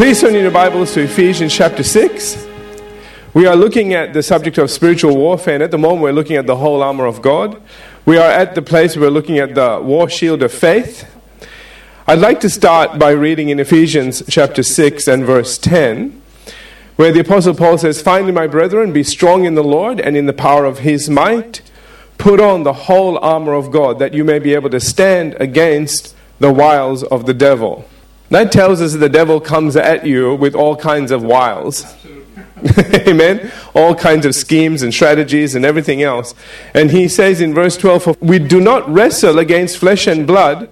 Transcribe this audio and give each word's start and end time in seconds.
Please 0.00 0.22
turn 0.22 0.34
in 0.34 0.40
your 0.40 0.50
Bibles 0.50 0.94
to 0.94 1.02
Ephesians 1.02 1.54
chapter 1.54 1.82
6. 1.82 2.46
We 3.34 3.44
are 3.44 3.54
looking 3.54 3.92
at 3.92 4.14
the 4.14 4.22
subject 4.22 4.56
of 4.56 4.70
spiritual 4.70 5.14
warfare, 5.14 5.56
and 5.56 5.62
at 5.62 5.70
the 5.70 5.76
moment 5.76 6.00
we're 6.00 6.12
looking 6.12 6.36
at 6.36 6.46
the 6.46 6.56
whole 6.56 6.82
armor 6.82 7.04
of 7.04 7.20
God. 7.20 7.60
We 8.06 8.16
are 8.16 8.30
at 8.30 8.54
the 8.54 8.62
place 8.62 8.96
where 8.96 9.10
we're 9.10 9.14
looking 9.14 9.38
at 9.38 9.54
the 9.54 9.78
war 9.82 10.08
shield 10.08 10.42
of 10.42 10.54
faith. 10.54 11.06
I'd 12.06 12.18
like 12.18 12.40
to 12.40 12.48
start 12.48 12.98
by 12.98 13.10
reading 13.10 13.50
in 13.50 13.60
Ephesians 13.60 14.22
chapter 14.26 14.62
6 14.62 15.06
and 15.06 15.22
verse 15.22 15.58
10, 15.58 16.22
where 16.96 17.12
the 17.12 17.20
Apostle 17.20 17.54
Paul 17.54 17.76
says, 17.76 18.00
Finally, 18.00 18.32
my 18.32 18.46
brethren, 18.46 18.94
be 18.94 19.02
strong 19.02 19.44
in 19.44 19.54
the 19.54 19.62
Lord 19.62 20.00
and 20.00 20.16
in 20.16 20.24
the 20.24 20.32
power 20.32 20.64
of 20.64 20.78
his 20.78 21.10
might. 21.10 21.60
Put 22.16 22.40
on 22.40 22.62
the 22.62 22.72
whole 22.72 23.18
armor 23.18 23.52
of 23.52 23.70
God, 23.70 23.98
that 23.98 24.14
you 24.14 24.24
may 24.24 24.38
be 24.38 24.54
able 24.54 24.70
to 24.70 24.80
stand 24.80 25.36
against 25.38 26.16
the 26.38 26.50
wiles 26.50 27.02
of 27.02 27.26
the 27.26 27.34
devil. 27.34 27.86
That 28.30 28.52
tells 28.52 28.80
us 28.80 28.94
the 28.94 29.08
devil 29.08 29.40
comes 29.40 29.76
at 29.76 30.06
you 30.06 30.34
with 30.34 30.54
all 30.54 30.76
kinds 30.76 31.10
of 31.10 31.22
wiles. 31.22 31.84
Amen. 33.08 33.50
All 33.74 33.94
kinds 33.94 34.24
of 34.24 34.34
schemes 34.34 34.82
and 34.82 34.94
strategies 34.94 35.54
and 35.54 35.64
everything 35.64 36.02
else. 36.02 36.34
And 36.72 36.90
he 36.90 37.08
says 37.08 37.40
in 37.40 37.54
verse 37.54 37.76
12, 37.76 38.18
We 38.20 38.38
do 38.38 38.60
not 38.60 38.88
wrestle 38.88 39.38
against 39.38 39.78
flesh 39.78 40.06
and 40.06 40.26
blood, 40.26 40.68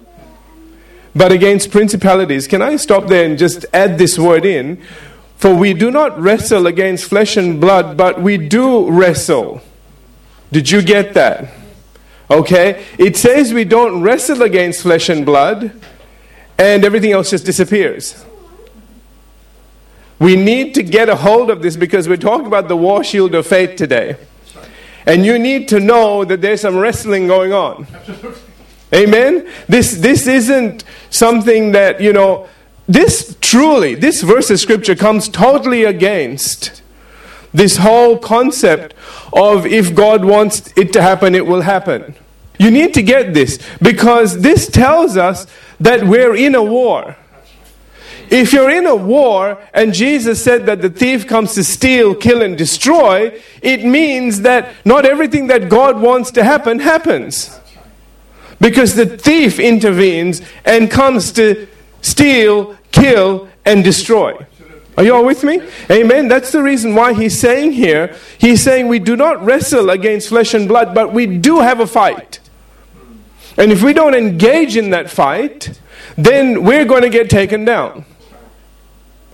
but 1.14 1.32
against 1.32 1.70
principalities. 1.70 2.46
Can 2.46 2.62
I 2.62 2.76
stop 2.76 3.08
there 3.08 3.24
and 3.24 3.36
just 3.36 3.66
add 3.72 3.98
this 3.98 4.18
word 4.18 4.44
in? 4.44 4.80
For 5.36 5.54
we 5.54 5.72
do 5.72 5.90
not 5.90 6.18
wrestle 6.20 6.66
against 6.66 7.04
flesh 7.06 7.36
and 7.36 7.60
blood, 7.60 7.96
but 7.96 8.20
we 8.20 8.38
do 8.38 8.90
wrestle. 8.90 9.62
Did 10.52 10.70
you 10.70 10.82
get 10.82 11.14
that? 11.14 11.48
Okay? 12.30 12.84
It 12.98 13.16
says 13.16 13.54
we 13.54 13.64
don't 13.64 14.02
wrestle 14.02 14.42
against 14.42 14.82
flesh 14.82 15.08
and 15.08 15.24
blood, 15.24 15.72
and 16.58 16.84
everything 16.84 17.12
else 17.12 17.30
just 17.30 17.46
disappears. 17.46 18.24
We 20.18 20.34
need 20.34 20.74
to 20.74 20.82
get 20.82 21.08
a 21.08 21.16
hold 21.16 21.48
of 21.48 21.62
this 21.62 21.76
because 21.76 22.08
we're 22.08 22.16
talking 22.16 22.46
about 22.46 22.66
the 22.66 22.76
war 22.76 23.04
shield 23.04 23.34
of 23.34 23.46
faith 23.46 23.76
today. 23.76 24.16
And 25.06 25.24
you 25.24 25.38
need 25.38 25.68
to 25.68 25.80
know 25.80 26.24
that 26.24 26.42
there's 26.42 26.60
some 26.60 26.76
wrestling 26.76 27.28
going 27.28 27.52
on. 27.52 27.86
Amen? 28.92 29.48
This, 29.68 29.98
this 29.98 30.26
isn't 30.26 30.84
something 31.10 31.72
that, 31.72 32.00
you 32.00 32.12
know, 32.12 32.48
this 32.88 33.36
truly, 33.40 33.94
this 33.94 34.22
verse 34.22 34.50
of 34.50 34.58
scripture 34.58 34.96
comes 34.96 35.28
totally 35.28 35.84
against 35.84 36.82
this 37.52 37.76
whole 37.78 38.18
concept 38.18 38.94
of 39.32 39.66
if 39.66 39.94
God 39.94 40.24
wants 40.24 40.72
it 40.76 40.92
to 40.94 41.02
happen, 41.02 41.34
it 41.34 41.46
will 41.46 41.62
happen. 41.62 42.14
You 42.58 42.70
need 42.70 42.92
to 42.94 43.02
get 43.02 43.34
this 43.34 43.58
because 43.80 44.40
this 44.40 44.68
tells 44.68 45.16
us 45.16 45.46
that 45.80 46.04
we're 46.04 46.34
in 46.34 46.54
a 46.54 46.62
war. 46.62 47.16
If 48.30 48.52
you're 48.52 48.70
in 48.70 48.86
a 48.86 48.94
war 48.94 49.58
and 49.72 49.94
Jesus 49.94 50.42
said 50.42 50.66
that 50.66 50.82
the 50.82 50.90
thief 50.90 51.26
comes 51.26 51.54
to 51.54 51.64
steal, 51.64 52.14
kill, 52.14 52.42
and 52.42 52.58
destroy, 52.58 53.40
it 53.62 53.84
means 53.84 54.42
that 54.42 54.74
not 54.84 55.06
everything 55.06 55.46
that 55.46 55.68
God 55.70 56.00
wants 56.00 56.30
to 56.32 56.44
happen 56.44 56.80
happens. 56.80 57.58
Because 58.60 58.94
the 58.94 59.06
thief 59.06 59.58
intervenes 59.58 60.42
and 60.64 60.90
comes 60.90 61.32
to 61.32 61.68
steal, 62.02 62.76
kill, 62.90 63.48
and 63.64 63.82
destroy. 63.82 64.46
Are 64.98 65.04
you 65.04 65.14
all 65.14 65.24
with 65.24 65.44
me? 65.44 65.62
Amen. 65.90 66.26
That's 66.26 66.50
the 66.50 66.62
reason 66.62 66.96
why 66.96 67.14
he's 67.14 67.38
saying 67.38 67.72
here, 67.72 68.16
he's 68.36 68.62
saying 68.62 68.88
we 68.88 68.98
do 68.98 69.14
not 69.14 69.42
wrestle 69.44 69.90
against 69.90 70.28
flesh 70.28 70.54
and 70.54 70.66
blood, 70.66 70.92
but 70.92 71.12
we 71.12 71.38
do 71.38 71.60
have 71.60 71.78
a 71.78 71.86
fight. 71.86 72.40
And 73.58 73.72
if 73.72 73.82
we 73.82 73.92
don't 73.92 74.14
engage 74.14 74.76
in 74.76 74.90
that 74.90 75.10
fight, 75.10 75.78
then 76.16 76.62
we're 76.62 76.84
going 76.84 77.02
to 77.02 77.10
get 77.10 77.28
taken 77.28 77.64
down. 77.64 78.04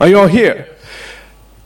Are 0.01 0.09
you 0.09 0.19
all 0.19 0.27
here? 0.27 0.69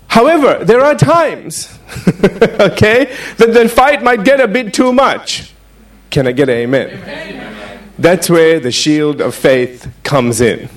However, 0.08 0.64
there 0.64 0.80
are 0.80 0.94
times, 0.94 1.78
okay, 2.06 3.16
that 3.36 3.50
the 3.52 3.68
fight 3.68 4.02
might 4.02 4.24
get 4.24 4.40
a 4.40 4.48
bit 4.48 4.74
too 4.74 4.92
much. 4.92 5.52
Can 6.10 6.26
I 6.26 6.32
get 6.32 6.48
an 6.48 6.56
amen? 6.56 6.88
amen? 6.88 7.80
That's 7.98 8.28
where 8.28 8.58
the 8.58 8.72
shield 8.72 9.20
of 9.20 9.34
faith 9.34 9.92
comes 10.02 10.40
in. 10.40 10.68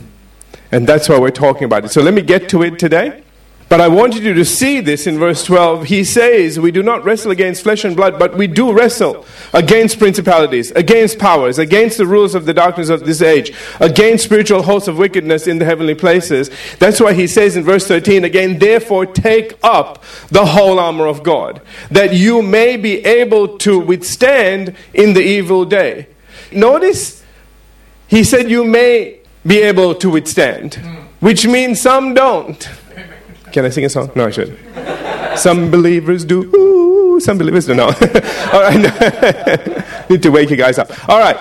And 0.72 0.88
that's 0.88 1.10
why 1.10 1.18
we're 1.18 1.32
talking 1.32 1.64
about 1.64 1.86
it. 1.86 1.90
So 1.90 2.02
let 2.02 2.14
me 2.14 2.22
get 2.22 2.50
to 2.50 2.62
it 2.64 2.78
today. 2.78 3.24
But 3.72 3.80
I 3.80 3.88
wanted 3.88 4.24
you 4.24 4.34
to 4.34 4.44
see 4.44 4.82
this 4.82 5.08
in 5.08 5.18
verse 5.18 5.46
12. 5.46 5.86
He 5.86 6.04
says, 6.04 6.60
We 6.60 6.72
do 6.72 6.84
not 6.84 7.06
wrestle 7.06 7.32
against 7.32 7.64
flesh 7.64 7.86
and 7.86 7.96
blood, 7.96 8.20
but 8.20 8.36
we 8.36 8.46
do 8.46 8.74
wrestle 8.74 9.26
against 9.54 9.98
principalities, 9.98 10.72
against 10.72 11.18
powers, 11.18 11.58
against 11.58 11.98
the 11.98 12.06
rules 12.06 12.36
of 12.36 12.46
the 12.46 12.54
darkness 12.54 12.90
of 12.90 13.06
this 13.06 13.22
age, 13.22 13.56
against 13.80 14.26
spiritual 14.26 14.64
hosts 14.64 14.90
of 14.90 14.98
wickedness 14.98 15.48
in 15.48 15.60
the 15.60 15.64
heavenly 15.64 15.96
places. 15.96 16.52
That's 16.80 17.00
why 17.00 17.14
he 17.14 17.28
says 17.28 17.56
in 17.56 17.64
verse 17.64 17.88
13 17.88 18.26
again, 18.26 18.60
Therefore 18.60 19.06
take 19.06 19.58
up 19.64 20.04
the 20.28 20.48
whole 20.48 20.78
armor 20.78 21.08
of 21.08 21.24
God, 21.24 21.62
that 21.92 22.14
you 22.14 22.42
may 22.42 22.76
be 22.76 22.98
able 23.06 23.58
to 23.60 23.80
withstand 23.80 24.76
in 24.94 25.14
the 25.14 25.24
evil 25.24 25.64
day. 25.64 26.08
Notice, 26.52 27.24
he 28.10 28.26
said, 28.26 28.52
You 28.52 28.66
may 28.66 29.20
be 29.48 29.62
able 29.62 29.96
to 29.96 30.10
withstand, 30.10 30.76
which 31.22 31.48
means 31.48 31.80
some 31.80 32.14
don't. 32.14 32.70
Can 33.52 33.66
I 33.66 33.70
sing 33.70 33.86
a 33.86 33.90
song? 33.90 34.12
No, 34.16 34.28
I 34.28 34.32
should. 34.32 34.58
Some 35.36 35.72
believers 35.72 36.24
do. 36.26 36.44
Ooh, 36.56 37.20
some 37.20 37.38
believers 37.38 37.66
do. 37.66 37.74
No. 37.74 37.86
All 38.54 38.62
right. 38.62 40.10
Need 40.10 40.24
to 40.24 40.30
wake 40.30 40.50
you 40.50 40.58
guys 40.58 40.78
up. 40.78 40.92
All 41.10 41.20
right. 41.20 41.38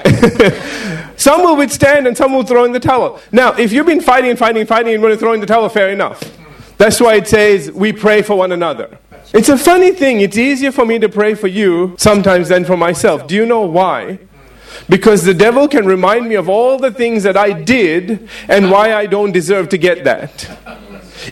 some 1.17 1.43
will 1.43 1.57
withstand 1.57 2.07
and 2.07 2.17
some 2.17 2.33
will 2.33 2.43
throw 2.43 2.65
in 2.65 2.73
the 2.73 2.81
towel. 2.81 3.21
Now, 3.33 3.53
if 3.53 3.73
you've 3.73 3.87
been 3.87 4.01
fighting 4.01 4.31
and 4.31 4.39
fighting 4.39 4.61
and 4.61 4.69
fighting 4.69 4.95
and 4.95 5.03
want 5.03 5.13
to 5.13 5.19
throw 5.19 5.33
in 5.33 5.41
the 5.41 5.47
towel, 5.47 5.69
fair 5.69 5.91
enough. 5.91 6.23
That's 6.79 7.01
why 7.01 7.17
it 7.17 7.29
says 7.29 7.71
we 7.71 7.93
pray 7.93 8.23
for 8.23 8.37
one 8.37 8.53
another. 8.53 8.99
It's 9.33 9.49
a 9.49 9.59
funny 9.59 9.93
thing. 9.93 10.23
It's 10.23 10.37
easier 10.37 10.73
for 10.73 10.85
me 10.85 10.99
to 10.99 11.09
pray 11.09 11.35
for 11.35 11.47
you 11.47 11.95
sometimes 11.99 12.49
than 12.49 12.65
for 12.65 12.77
myself. 12.77 13.27
Do 13.27 13.35
you 13.37 13.47
know 13.47 13.61
why? 13.61 14.19
Because 14.89 15.25
the 15.25 15.35
devil 15.35 15.69
can 15.69 15.87
remind 15.87 16.29
me 16.29 16.35
of 16.35 16.49
all 16.49 16.79
the 16.79 16.91
things 16.91 17.23
that 17.23 17.37
I 17.37 17.53
did 17.53 18.29
and 18.49 18.71
why 18.71 18.95
I 18.95 19.07
don't 19.07 19.31
deserve 19.31 19.69
to 19.69 19.79
get 19.79 20.05
that. 20.05 20.49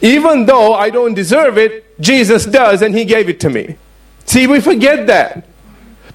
Even 0.02 0.46
though 0.46 0.74
I 0.74 0.90
don't 0.90 1.14
deserve 1.14 1.58
it, 1.58 2.00
Jesus 2.00 2.44
does, 2.46 2.82
and 2.82 2.94
He 2.94 3.04
gave 3.04 3.28
it 3.28 3.40
to 3.40 3.50
me. 3.50 3.76
See, 4.24 4.46
we 4.46 4.60
forget 4.60 5.06
that. 5.06 5.46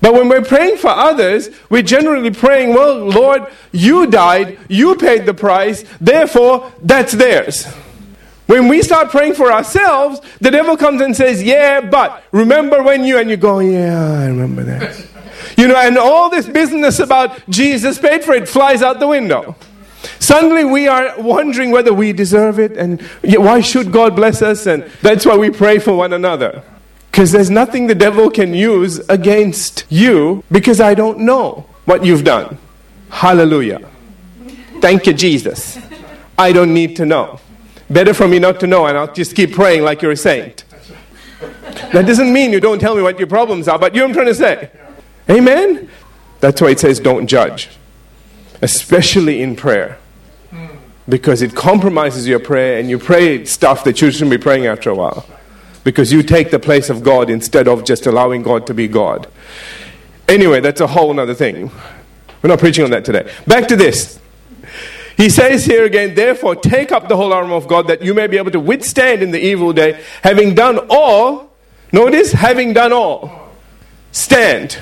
But 0.01 0.13
when 0.13 0.27
we're 0.27 0.43
praying 0.43 0.77
for 0.77 0.89
others, 0.89 1.49
we're 1.69 1.81
generally 1.81 2.29
praying, 2.29 2.73
well, 2.73 3.05
Lord, 3.05 3.47
you 3.71 4.05
died, 4.05 4.59
you 4.67 4.95
paid 4.95 5.25
the 5.25 5.33
price, 5.33 5.85
therefore, 6.01 6.73
that's 6.83 7.13
theirs. 7.13 7.65
When 8.45 8.67
we 8.67 8.81
start 8.81 9.09
praying 9.09 9.35
for 9.35 9.51
ourselves, 9.51 10.19
the 10.41 10.51
devil 10.51 10.75
comes 10.75 11.01
and 11.01 11.15
says, 11.15 11.41
Yeah, 11.41 11.79
but 11.79 12.23
remember 12.33 12.83
when 12.83 13.05
you, 13.05 13.17
and 13.17 13.29
you 13.29 13.37
go, 13.37 13.59
Yeah, 13.59 14.19
I 14.19 14.27
remember 14.27 14.63
that. 14.63 15.07
you 15.57 15.67
know, 15.67 15.77
and 15.77 15.97
all 15.97 16.29
this 16.29 16.47
business 16.47 16.99
about 16.99 17.49
Jesus 17.49 17.97
paid 17.97 18.23
for 18.23 18.33
it 18.33 18.49
flies 18.49 18.81
out 18.81 18.99
the 18.99 19.07
window. 19.07 19.55
Suddenly 20.19 20.65
we 20.65 20.87
are 20.87 21.13
wondering 21.19 21.71
whether 21.71 21.93
we 21.93 22.13
deserve 22.13 22.59
it 22.59 22.77
and 22.77 23.01
why 23.23 23.61
should 23.61 23.91
God 23.91 24.15
bless 24.15 24.41
us? 24.41 24.65
And 24.65 24.83
that's 25.01 25.25
why 25.25 25.37
we 25.37 25.49
pray 25.49 25.79
for 25.79 25.93
one 25.95 26.13
another. 26.13 26.63
Because 27.11 27.31
there's 27.31 27.49
nothing 27.49 27.87
the 27.87 27.95
devil 27.95 28.29
can 28.29 28.53
use 28.53 28.99
against 29.09 29.85
you 29.89 30.43
because 30.51 30.81
I 30.81 30.95
don't 30.95 31.19
know 31.19 31.67
what 31.85 32.03
you've 32.03 32.23
done. 32.23 32.57
Hallelujah. 33.09 33.87
Thank 34.81 35.05
you, 35.05 35.13
Jesus. 35.13 35.77
I 36.37 36.51
don't 36.51 36.73
need 36.73 36.95
to 36.97 37.05
know. 37.05 37.39
Better 37.89 38.13
for 38.13 38.27
me 38.27 38.39
not 38.39 38.59
to 38.61 38.67
know, 38.67 38.87
and 38.87 38.97
I'll 38.97 39.13
just 39.13 39.35
keep 39.35 39.51
praying 39.53 39.83
like 39.83 40.01
you're 40.01 40.11
a 40.11 40.17
saint. 40.17 40.63
That 41.91 42.07
doesn't 42.07 42.33
mean 42.33 42.51
you 42.51 42.59
don't 42.59 42.79
tell 42.79 42.95
me 42.95 43.03
what 43.03 43.19
your 43.19 43.27
problems 43.27 43.67
are, 43.67 43.77
but 43.77 43.93
you 43.93 44.05
know 44.05 44.13
trying 44.13 44.25
to 44.25 44.35
say. 44.35 44.71
Amen? 45.29 45.89
That's 46.39 46.59
why 46.61 46.71
it 46.71 46.79
says 46.79 46.99
don't 46.99 47.27
judge 47.27 47.69
especially 48.63 49.41
in 49.41 49.57
prayer. 49.57 49.97
Because 51.07 51.41
it 51.41 51.53
compromises 51.53 52.29
your 52.29 52.39
prayer 52.39 52.79
and 52.79 52.89
you 52.89 52.97
pray 52.97 53.43
stuff 53.43 53.83
that 53.83 54.01
you 54.01 54.09
shouldn't 54.09 54.31
be 54.31 54.37
praying 54.37 54.65
after 54.65 54.89
a 54.89 54.95
while. 54.95 55.25
Because 55.83 56.13
you 56.13 56.23
take 56.23 56.49
the 56.49 56.59
place 56.59 56.89
of 56.89 57.03
God 57.03 57.29
instead 57.29 57.67
of 57.67 57.83
just 57.83 58.05
allowing 58.05 58.41
God 58.41 58.65
to 58.67 58.73
be 58.73 58.87
God. 58.87 59.27
Anyway, 60.29 60.61
that's 60.61 60.79
a 60.79 60.87
whole 60.87 61.19
other 61.19 61.33
thing. 61.33 61.69
We're 62.41 62.47
not 62.47 62.59
preaching 62.59 62.85
on 62.85 62.91
that 62.91 63.03
today. 63.03 63.29
Back 63.45 63.67
to 63.67 63.75
this. 63.75 64.17
He 65.17 65.29
says 65.29 65.65
here 65.65 65.83
again, 65.83 66.15
therefore, 66.15 66.55
take 66.55 66.93
up 66.93 67.09
the 67.09 67.17
whole 67.17 67.33
armor 67.33 67.55
of 67.55 67.67
God 67.67 67.87
that 67.87 68.01
you 68.01 68.13
may 68.13 68.27
be 68.27 68.37
able 68.37 68.51
to 68.51 68.61
withstand 68.61 69.21
in 69.21 69.31
the 69.31 69.45
evil 69.45 69.73
day, 69.73 70.01
having 70.21 70.55
done 70.55 70.79
all. 70.89 71.51
Notice, 71.91 72.31
having 72.31 72.71
done 72.71 72.93
all. 72.93 73.49
Stand. 74.13 74.79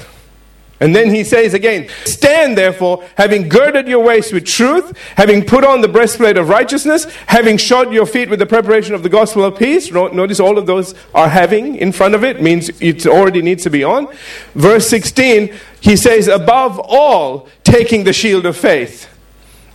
And 0.81 0.95
then 0.95 1.13
he 1.13 1.23
says 1.23 1.53
again, 1.53 1.87
Stand 2.05 2.57
therefore, 2.57 3.07
having 3.15 3.47
girded 3.47 3.87
your 3.87 4.03
waist 4.03 4.33
with 4.33 4.45
truth, 4.45 4.97
having 5.15 5.45
put 5.45 5.63
on 5.63 5.81
the 5.81 5.87
breastplate 5.87 6.37
of 6.37 6.49
righteousness, 6.49 7.05
having 7.27 7.57
shod 7.57 7.93
your 7.93 8.07
feet 8.07 8.31
with 8.31 8.39
the 8.39 8.47
preparation 8.47 8.95
of 8.95 9.03
the 9.03 9.09
gospel 9.09 9.45
of 9.45 9.59
peace. 9.59 9.91
Notice 9.91 10.39
all 10.39 10.57
of 10.57 10.65
those 10.65 10.95
are 11.13 11.29
having 11.29 11.75
in 11.75 11.91
front 11.91 12.15
of 12.15 12.23
it, 12.23 12.41
means 12.41 12.69
it 12.81 13.05
already 13.05 13.43
needs 13.43 13.61
to 13.63 13.69
be 13.69 13.83
on. 13.83 14.07
Verse 14.55 14.89
16, 14.89 15.53
he 15.81 15.95
says, 15.95 16.27
Above 16.27 16.79
all, 16.79 17.47
taking 17.63 18.03
the 18.03 18.13
shield 18.13 18.47
of 18.47 18.57
faith. 18.57 19.07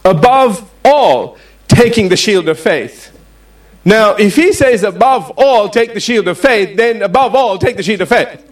Above 0.05 0.69
all, 0.85 1.39
taking 1.69 2.09
the 2.09 2.17
shield 2.17 2.49
of 2.49 2.59
faith. 2.59 3.17
Now, 3.85 4.17
if 4.17 4.35
he 4.35 4.53
says 4.53 4.83
above 4.83 5.31
all, 5.37 5.69
take 5.69 5.95
the 5.95 6.01
shield 6.01 6.27
of 6.27 6.37
faith, 6.37 6.77
then 6.77 7.03
above 7.03 7.37
all, 7.37 7.59
take 7.59 7.77
the 7.77 7.85
shield 7.85 8.01
of 8.01 8.09
faith. 8.09 8.43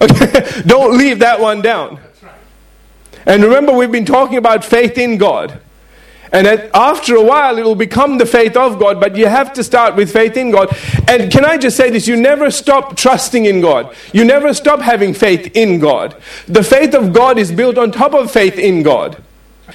Okay? 0.00 0.62
Don't 0.66 0.96
leave 0.96 1.20
that 1.20 1.40
one 1.40 1.62
down. 1.62 2.00
And 3.26 3.42
remember, 3.42 3.72
we've 3.72 3.92
been 3.92 4.06
talking 4.06 4.38
about 4.38 4.64
faith 4.64 4.96
in 4.98 5.18
God. 5.18 5.60
And 6.32 6.46
after 6.46 7.16
a 7.16 7.22
while, 7.22 7.58
it 7.58 7.64
will 7.64 7.74
become 7.74 8.18
the 8.18 8.26
faith 8.26 8.56
of 8.56 8.78
God, 8.78 9.00
but 9.00 9.16
you 9.16 9.26
have 9.26 9.52
to 9.54 9.64
start 9.64 9.96
with 9.96 10.12
faith 10.12 10.36
in 10.36 10.52
God. 10.52 10.74
And 11.08 11.30
can 11.30 11.44
I 11.44 11.58
just 11.58 11.76
say 11.76 11.90
this? 11.90 12.06
You 12.06 12.14
never 12.14 12.52
stop 12.52 12.96
trusting 12.96 13.46
in 13.46 13.60
God. 13.60 13.94
You 14.12 14.24
never 14.24 14.54
stop 14.54 14.80
having 14.80 15.12
faith 15.12 15.50
in 15.56 15.80
God. 15.80 16.14
The 16.46 16.62
faith 16.62 16.94
of 16.94 17.12
God 17.12 17.36
is 17.36 17.50
built 17.50 17.78
on 17.78 17.90
top 17.90 18.14
of 18.14 18.30
faith 18.30 18.58
in 18.58 18.84
God. 18.84 19.22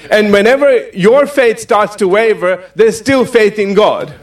And 0.09 0.31
whenever 0.31 0.89
your 0.89 1.27
faith 1.27 1.59
starts 1.59 1.95
to 1.97 2.07
waver, 2.07 2.63
there's 2.73 2.97
still 2.97 3.25
faith 3.25 3.59
in 3.59 3.73
God. 3.73 4.13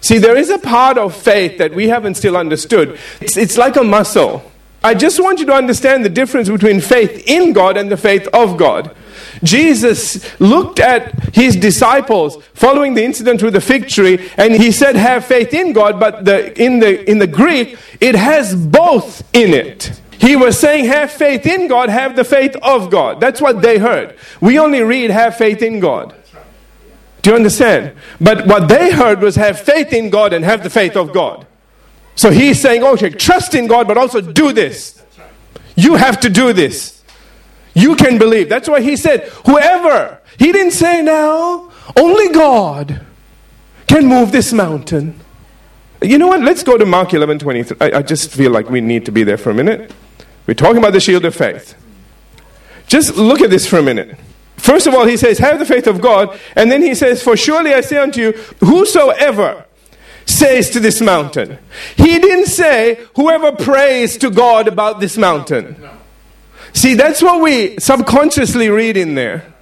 See, 0.00 0.18
there 0.18 0.36
is 0.36 0.50
a 0.50 0.58
part 0.58 0.98
of 0.98 1.16
faith 1.16 1.58
that 1.58 1.74
we 1.74 1.88
haven't 1.88 2.14
still 2.14 2.36
understood. 2.36 2.98
It's, 3.20 3.36
it's 3.36 3.56
like 3.56 3.76
a 3.76 3.82
muscle. 3.82 4.52
I 4.84 4.92
just 4.92 5.18
want 5.18 5.40
you 5.40 5.46
to 5.46 5.54
understand 5.54 6.04
the 6.04 6.10
difference 6.10 6.50
between 6.50 6.78
faith 6.82 7.24
in 7.26 7.54
God 7.54 7.78
and 7.78 7.90
the 7.90 7.96
faith 7.96 8.28
of 8.34 8.58
God. 8.58 8.94
Jesus 9.42 10.38
looked 10.38 10.78
at 10.78 11.34
his 11.34 11.56
disciples 11.56 12.36
following 12.52 12.92
the 12.92 13.02
incident 13.02 13.42
with 13.42 13.54
the 13.54 13.62
fig 13.62 13.88
tree 13.88 14.30
and 14.36 14.52
he 14.52 14.70
said, 14.70 14.94
Have 14.94 15.24
faith 15.24 15.54
in 15.54 15.72
God, 15.72 15.98
but 15.98 16.26
the, 16.26 16.62
in, 16.62 16.80
the, 16.80 17.10
in 17.10 17.18
the 17.18 17.26
Greek, 17.26 17.78
it 17.98 18.14
has 18.14 18.54
both 18.54 19.26
in 19.34 19.54
it. 19.54 19.98
He 20.18 20.36
was 20.36 20.60
saying, 20.60 20.84
Have 20.84 21.10
faith 21.10 21.46
in 21.46 21.66
God, 21.66 21.88
have 21.88 22.14
the 22.14 22.24
faith 22.24 22.54
of 22.60 22.90
God. 22.90 23.20
That's 23.20 23.40
what 23.40 23.62
they 23.62 23.78
heard. 23.78 24.18
We 24.42 24.58
only 24.58 24.82
read, 24.82 25.10
Have 25.10 25.38
faith 25.38 25.62
in 25.62 25.80
God. 25.80 26.14
Do 27.22 27.30
you 27.30 27.36
understand? 27.36 27.96
But 28.20 28.46
what 28.46 28.68
they 28.68 28.92
heard 28.92 29.22
was, 29.22 29.36
Have 29.36 29.58
faith 29.58 29.94
in 29.94 30.10
God 30.10 30.34
and 30.34 30.44
have 30.44 30.62
the 30.62 30.68
faith 30.68 30.94
of 30.94 31.14
God. 31.14 31.46
So 32.16 32.30
he's 32.30 32.60
saying, 32.60 32.82
okay, 32.82 33.10
trust 33.10 33.54
in 33.54 33.66
God, 33.66 33.88
but 33.88 33.98
also 33.98 34.20
do 34.20 34.52
this. 34.52 35.02
You 35.76 35.96
have 35.96 36.20
to 36.20 36.30
do 36.30 36.52
this. 36.52 37.02
You 37.74 37.96
can 37.96 38.18
believe. 38.18 38.48
That's 38.48 38.68
why 38.68 38.80
he 38.80 38.96
said, 38.96 39.24
whoever. 39.46 40.20
He 40.38 40.52
didn't 40.52 40.72
say 40.72 41.02
now, 41.02 41.72
only 41.96 42.28
God 42.32 43.04
can 43.86 44.06
move 44.06 44.32
this 44.32 44.52
mountain. 44.52 45.18
You 46.00 46.18
know 46.18 46.28
what? 46.28 46.42
Let's 46.42 46.62
go 46.62 46.78
to 46.78 46.86
Mark 46.86 47.14
11 47.14 47.40
23. 47.40 47.76
I, 47.80 47.98
I 47.98 48.02
just 48.02 48.30
feel 48.30 48.50
like 48.50 48.70
we 48.70 48.80
need 48.80 49.04
to 49.06 49.12
be 49.12 49.24
there 49.24 49.36
for 49.36 49.50
a 49.50 49.54
minute. 49.54 49.92
We're 50.46 50.54
talking 50.54 50.78
about 50.78 50.92
the 50.92 51.00
shield 51.00 51.24
of 51.24 51.34
faith. 51.34 51.74
Just 52.86 53.16
look 53.16 53.40
at 53.40 53.50
this 53.50 53.66
for 53.66 53.78
a 53.78 53.82
minute. 53.82 54.18
First 54.56 54.86
of 54.86 54.94
all, 54.94 55.06
he 55.06 55.16
says, 55.16 55.38
Have 55.38 55.58
the 55.58 55.64
faith 55.64 55.86
of 55.86 56.00
God. 56.00 56.38
And 56.54 56.70
then 56.70 56.82
he 56.82 56.94
says, 56.94 57.22
For 57.22 57.36
surely 57.36 57.72
I 57.72 57.80
say 57.80 57.96
unto 57.96 58.20
you, 58.20 58.32
whosoever 58.60 59.63
says 60.26 60.70
to 60.70 60.80
this 60.80 61.00
mountain. 61.00 61.58
He 61.96 62.18
didn't 62.18 62.46
say, 62.46 63.06
whoever 63.16 63.52
prays 63.52 64.16
to 64.18 64.30
God 64.30 64.68
about 64.68 65.00
this 65.00 65.16
mountain. 65.16 65.76
See, 66.72 66.94
that's 66.94 67.22
what 67.22 67.40
we 67.40 67.78
subconsciously 67.78 68.68
read 68.68 68.96
in 68.96 69.14
there. 69.14 69.52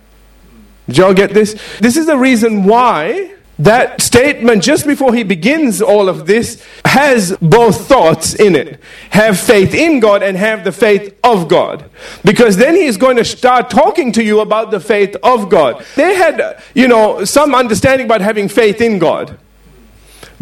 Did 0.87 0.99
y'all 0.99 1.15
get 1.15 1.31
this? 1.31 1.61
This 1.79 1.97
is 1.97 2.07
the 2.07 2.17
reason 2.17 2.65
why 2.65 3.35
that 3.59 4.01
statement, 4.01 4.63
just 4.63 4.87
before 4.87 5.15
he 5.15 5.23
begins 5.23 5.81
all 5.81 6.09
of 6.09 6.27
this, 6.27 6.67
has 6.85 7.37
both 7.41 7.87
thoughts 7.87 8.35
in 8.35 8.57
it. 8.57 8.81
Have 9.11 9.39
faith 9.39 9.75
in 9.75 10.01
God 10.01 10.23
and 10.23 10.37
have 10.37 10.65
the 10.65 10.73
faith 10.73 11.17
of 11.23 11.49
God. 11.49 11.89
Because 12.25 12.57
then 12.57 12.75
he's 12.75 12.97
going 12.97 13.17
to 13.19 13.25
start 13.25 13.71
talking 13.71 14.11
to 14.13 14.25
you 14.25 14.41
about 14.41 14.71
the 14.71 14.81
faith 14.81 15.15
of 15.23 15.49
God. 15.49 15.85
They 15.95 16.15
had, 16.15 16.63
you 16.75 16.89
know, 16.89 17.25
some 17.25 17.55
understanding 17.55 18.07
about 18.07 18.21
having 18.21 18.49
faith 18.49 18.81
in 18.81 18.99
God. 18.99 19.39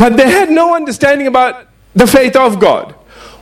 But 0.00 0.16
they 0.16 0.30
had 0.30 0.50
no 0.50 0.74
understanding 0.74 1.26
about 1.26 1.66
the 1.94 2.06
faith 2.06 2.34
of 2.34 2.58
God. 2.58 2.94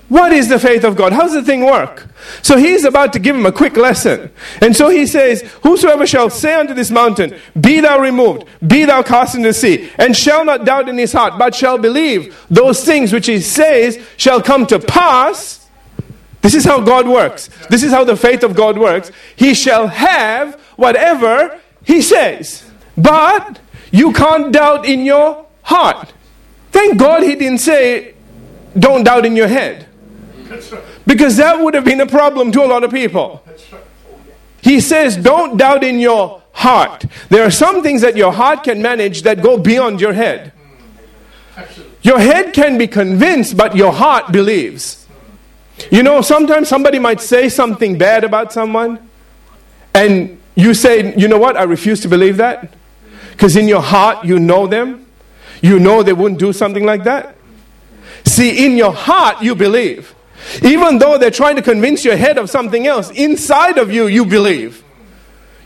What 0.09 0.33
is 0.33 0.49
the 0.49 0.59
faith 0.59 0.83
of 0.83 0.97
God? 0.97 1.13
How 1.13 1.23
does 1.23 1.35
the 1.35 1.43
thing 1.45 1.65
work? 1.65 2.09
So 2.43 2.57
he's 2.57 2.85
about 2.85 3.13
to 3.13 3.21
give 3.21 3.37
him 3.37 3.47
a 3.47 3.53
quick 3.53 3.77
lesson. 3.77 4.33
And 4.61 4.75
so 4.75 4.89
he 4.89 5.07
says, 5.07 5.43
Whosoever 5.63 6.05
shall 6.05 6.31
say 6.31 6.55
unto 6.55 6.75
this 6.75 6.91
mountain, 6.91 7.39
Be 7.61 7.79
thou 7.79 8.01
removed, 8.01 8.45
be 8.67 8.87
thou 8.87 9.05
cast 9.05 9.37
into 9.37 9.51
the 9.51 9.55
sea, 9.55 9.89
and 9.99 10.17
shall 10.17 10.45
not 10.45 10.65
doubt 10.65 10.89
in 10.89 10.99
his 10.99 11.13
heart, 11.13 11.39
but 11.39 11.55
shall 11.55 11.79
believe 11.79 12.37
those 12.51 12.85
things 12.85 13.13
which 13.13 13.27
he 13.27 13.39
says 13.39 14.05
shall 14.17 14.43
come 14.43 14.67
to 14.67 14.81
pass. 14.81 15.65
This 16.43 16.57
is 16.57 16.65
how 16.65 16.81
God 16.81 17.07
works. 17.07 17.51
This 17.71 17.85
is 17.85 17.93
how 17.93 18.03
the 18.03 18.17
faith 18.17 18.43
of 18.43 18.57
God 18.57 18.77
works. 18.77 19.13
He 19.37 19.55
shall 19.55 19.87
have 19.87 20.61
whatever 20.75 21.61
he 21.85 22.03
says. 22.03 22.69
But 22.97 23.61
you 23.93 24.13
can't 24.13 24.53
doubt 24.53 24.87
in 24.87 25.05
your 25.05 25.47
heart. 25.63 26.15
Thank 26.71 26.99
God 26.99 27.23
he 27.23 27.35
didn't 27.35 27.59
say, 27.59 28.15
don't 28.79 29.05
doubt 29.05 29.27
in 29.27 29.37
your 29.37 29.49
head. 29.49 29.87
Because 31.07 31.37
that 31.37 31.61
would 31.61 31.75
have 31.75 31.85
been 31.85 32.01
a 32.01 32.07
problem 32.07 32.53
to 32.53 32.65
a 32.65 32.67
lot 32.67 32.85
of 32.85 32.91
people. 32.91 33.43
He 34.61 34.81
says, 34.81 35.17
don't 35.17 35.57
doubt 35.57 35.85
in 35.85 35.99
your 35.99 36.43
heart. 36.53 37.05
There 37.29 37.45
are 37.45 37.51
some 37.51 37.83
things 37.83 38.03
that 38.03 38.17
your 38.17 38.33
heart 38.33 38.65
can 38.65 38.83
manage 38.83 39.23
that 39.23 39.43
go 39.43 39.59
beyond 39.59 40.01
your 40.01 40.13
head. 40.13 40.53
Your 42.03 42.19
head 42.19 42.53
can 42.53 42.79
be 42.79 42.87
convinced, 42.87 43.57
but 43.57 43.77
your 43.77 43.93
heart 43.93 44.33
believes. 44.33 45.07
You 45.91 46.03
know, 46.03 46.21
sometimes 46.21 46.69
somebody 46.69 46.99
might 46.99 47.21
say 47.21 47.49
something 47.49 47.99
bad 47.99 48.25
about 48.25 48.53
someone, 48.53 49.09
and 49.95 50.41
you 50.55 50.75
say, 50.75 51.17
you 51.17 51.29
know 51.29 51.39
what, 51.39 51.57
I 51.57 51.63
refuse 51.63 52.01
to 52.01 52.09
believe 52.09 52.37
that. 52.39 52.75
Because 53.33 53.57
in 53.57 53.69
your 53.69 53.83
heart, 53.83 54.25
you 54.25 54.39
know 54.39 54.67
them. 54.67 55.07
You 55.61 55.79
know 55.79 56.03
they 56.03 56.13
wouldn't 56.13 56.39
do 56.39 56.53
something 56.53 56.85
like 56.85 57.05
that. 57.05 57.37
See, 58.25 58.65
in 58.67 58.77
your 58.77 58.93
heart, 58.93 59.43
you 59.43 59.55
believe. 59.55 60.15
Even 60.63 60.99
though 60.99 61.19
they're 61.19 61.31
trying 61.31 61.57
to 61.57 61.63
convince 61.63 62.05
your 62.05 62.17
head 62.17 62.39
of 62.39 62.49
something 62.49 62.87
else, 62.87 63.11
inside 63.11 63.79
of 63.79 63.93
you, 63.93 64.07
you 64.07 64.25
believe. 64.25 64.85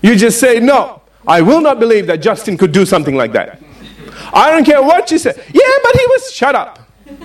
You 0.00 0.16
just 0.16 0.40
say, 0.40 0.60
No, 0.60 1.02
I 1.26 1.42
will 1.42 1.60
not 1.60 1.78
believe 1.78 2.06
that 2.06 2.18
Justin 2.22 2.56
could 2.56 2.72
do 2.72 2.84
something 2.84 3.16
like 3.16 3.32
that. 3.32 3.62
I 4.32 4.50
don't 4.50 4.64
care 4.64 4.82
what 4.82 5.10
you 5.10 5.18
say. 5.18 5.34
Yeah, 5.52 5.72
but 5.82 5.92
he 5.92 6.06
was, 6.06 6.32
shut 6.32 6.54
up. 6.54 6.78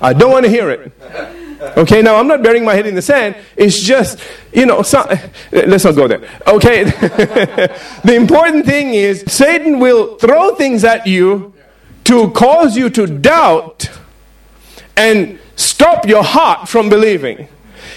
I 0.00 0.12
don't 0.12 0.30
want 0.30 0.44
to 0.44 0.50
hear 0.50 0.70
it. 0.70 0.92
Okay, 1.76 2.02
now 2.02 2.16
I'm 2.16 2.28
not 2.28 2.42
burying 2.42 2.64
my 2.64 2.74
head 2.74 2.86
in 2.86 2.94
the 2.94 3.02
sand. 3.02 3.36
It's 3.56 3.80
just, 3.80 4.20
you 4.52 4.64
know, 4.64 4.82
some, 4.82 5.08
uh, 5.08 5.16
let's 5.50 5.84
not 5.84 5.96
go 5.96 6.06
there. 6.06 6.28
Okay, 6.46 6.84
the 8.04 8.14
important 8.14 8.64
thing 8.64 8.94
is 8.94 9.24
Satan 9.26 9.80
will 9.80 10.16
throw 10.18 10.54
things 10.54 10.84
at 10.84 11.06
you 11.06 11.52
to 12.08 12.30
cause 12.30 12.74
you 12.74 12.88
to 12.88 13.06
doubt 13.06 13.90
and 14.96 15.38
stop 15.56 16.06
your 16.06 16.24
heart 16.24 16.66
from 16.66 16.88
believing. 16.88 17.46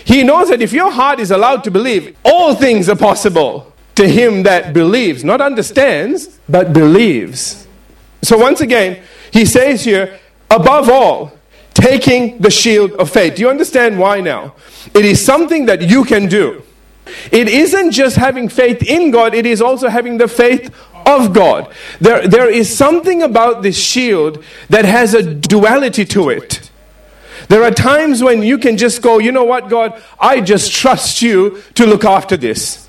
He 0.03 0.21
knows 0.23 0.49
that 0.49 0.61
if 0.61 0.73
your 0.73 0.91
heart 0.91 1.21
is 1.21 1.31
allowed 1.31 1.63
to 1.63 1.71
believe, 1.71 2.17
all 2.25 2.53
things 2.53 2.89
are 2.89 2.95
possible 2.97 3.71
to 3.95 4.09
him 4.09 4.43
that 4.43 4.73
believes, 4.73 5.23
not 5.23 5.39
understands, 5.39 6.39
but 6.49 6.73
believes. 6.73 7.65
So 8.21 8.37
once 8.37 8.59
again, 8.59 9.01
he 9.31 9.45
says 9.45 9.85
here, 9.85 10.19
above 10.49 10.89
all, 10.89 11.31
taking 11.73 12.37
the 12.39 12.51
shield 12.51 12.91
of 12.93 13.09
faith. 13.09 13.35
Do 13.35 13.43
you 13.43 13.49
understand 13.49 13.97
why 13.97 14.19
now? 14.19 14.55
It 14.93 15.05
is 15.05 15.23
something 15.23 15.67
that 15.67 15.83
you 15.83 16.03
can 16.03 16.27
do. 16.27 16.63
It 17.31 17.47
isn't 17.47 17.91
just 17.91 18.15
having 18.15 18.49
faith 18.49 18.83
in 18.83 19.11
God, 19.11 19.33
it 19.33 19.45
is 19.45 19.61
also 19.61 19.89
having 19.89 20.17
the 20.17 20.27
faith 20.27 20.73
of 21.05 21.33
God. 21.33 21.73
There, 21.99 22.27
there 22.27 22.49
is 22.49 22.75
something 22.75 23.23
about 23.23 23.63
this 23.63 23.77
shield 23.77 24.43
that 24.69 24.85
has 24.85 25.13
a 25.13 25.23
duality 25.23 26.05
to 26.05 26.29
it. 26.29 26.69
There 27.47 27.63
are 27.63 27.71
times 27.71 28.23
when 28.23 28.43
you 28.43 28.57
can 28.57 28.77
just 28.77 29.01
go, 29.01 29.17
you 29.19 29.31
know 29.31 29.43
what, 29.43 29.67
God, 29.67 30.01
I 30.19 30.41
just 30.41 30.71
trust 30.71 31.21
you 31.21 31.61
to 31.75 31.85
look 31.85 32.05
after 32.05 32.37
this. 32.37 32.87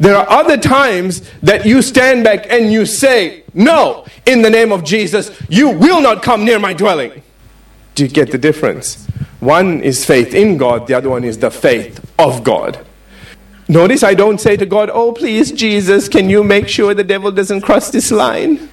There 0.00 0.16
are 0.16 0.28
other 0.28 0.56
times 0.56 1.22
that 1.42 1.66
you 1.66 1.82
stand 1.82 2.24
back 2.24 2.50
and 2.50 2.72
you 2.72 2.86
say, 2.86 3.44
No, 3.52 4.06
in 4.24 4.40
the 4.40 4.48
name 4.48 4.72
of 4.72 4.82
Jesus, 4.82 5.30
you 5.50 5.68
will 5.68 6.00
not 6.00 6.22
come 6.22 6.44
near 6.46 6.58
my 6.58 6.72
dwelling. 6.72 7.22
Do 7.94 8.04
you 8.04 8.08
get 8.08 8.32
the 8.32 8.38
difference? 8.38 9.06
One 9.40 9.82
is 9.82 10.04
faith 10.06 10.34
in 10.34 10.56
God, 10.56 10.86
the 10.86 10.94
other 10.94 11.10
one 11.10 11.22
is 11.22 11.38
the 11.38 11.50
faith 11.50 12.04
of 12.18 12.42
God. 12.42 12.84
Notice 13.70 14.02
I 14.02 14.14
don't 14.14 14.40
say 14.40 14.56
to 14.56 14.66
God, 14.66 14.90
Oh, 14.92 15.12
please, 15.12 15.52
Jesus, 15.52 16.08
can 16.08 16.28
you 16.28 16.42
make 16.42 16.66
sure 16.66 16.92
the 16.92 17.04
devil 17.04 17.30
doesn't 17.30 17.60
cross 17.60 17.88
this 17.88 18.10
line? 18.10 18.68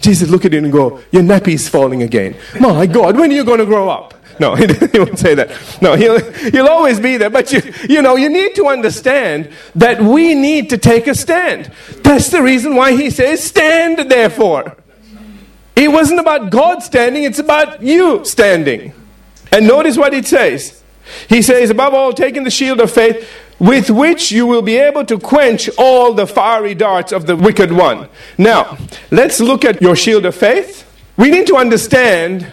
Jesus 0.00 0.28
look 0.28 0.44
at 0.44 0.52
it 0.52 0.64
and 0.64 0.72
go, 0.72 1.00
Your 1.12 1.22
nappy's 1.22 1.68
falling 1.68 2.02
again. 2.02 2.36
My 2.58 2.86
God, 2.86 3.16
when 3.16 3.30
are 3.30 3.34
you 3.34 3.44
going 3.44 3.60
to 3.60 3.66
grow 3.66 3.88
up? 3.88 4.14
No, 4.40 4.56
he, 4.56 4.66
he 4.92 4.98
won't 4.98 5.16
say 5.16 5.36
that. 5.36 5.78
No, 5.80 5.94
he'll, 5.94 6.20
he'll 6.50 6.66
always 6.66 6.98
be 6.98 7.16
there. 7.16 7.30
But 7.30 7.52
you, 7.52 7.62
you 7.88 8.02
know, 8.02 8.16
you 8.16 8.28
need 8.28 8.56
to 8.56 8.66
understand 8.66 9.52
that 9.76 10.02
we 10.02 10.34
need 10.34 10.70
to 10.70 10.76
take 10.76 11.06
a 11.06 11.14
stand. 11.14 11.70
That's 12.02 12.30
the 12.30 12.42
reason 12.42 12.74
why 12.74 12.96
he 12.96 13.10
says, 13.10 13.44
Stand 13.44 14.10
therefore. 14.10 14.76
It 15.76 15.92
wasn't 15.92 16.18
about 16.18 16.50
God 16.50 16.82
standing, 16.82 17.22
it's 17.22 17.38
about 17.38 17.80
you 17.80 18.24
standing. 18.24 18.92
And 19.52 19.68
notice 19.68 19.96
what 19.96 20.12
it 20.14 20.26
says. 20.26 20.82
He 21.28 21.42
says, 21.42 21.70
above 21.70 21.94
all, 21.94 22.12
taking 22.12 22.44
the 22.44 22.50
shield 22.50 22.80
of 22.80 22.90
faith, 22.90 23.28
with 23.58 23.90
which 23.90 24.32
you 24.32 24.46
will 24.46 24.62
be 24.62 24.76
able 24.76 25.04
to 25.04 25.18
quench 25.18 25.68
all 25.78 26.12
the 26.12 26.26
fiery 26.26 26.74
darts 26.74 27.12
of 27.12 27.26
the 27.26 27.36
wicked 27.36 27.72
one. 27.72 28.08
Now, 28.36 28.78
let's 29.10 29.40
look 29.40 29.64
at 29.64 29.80
your 29.80 29.96
shield 29.96 30.26
of 30.26 30.34
faith. 30.34 30.90
We 31.16 31.30
need 31.30 31.46
to 31.46 31.56
understand 31.56 32.50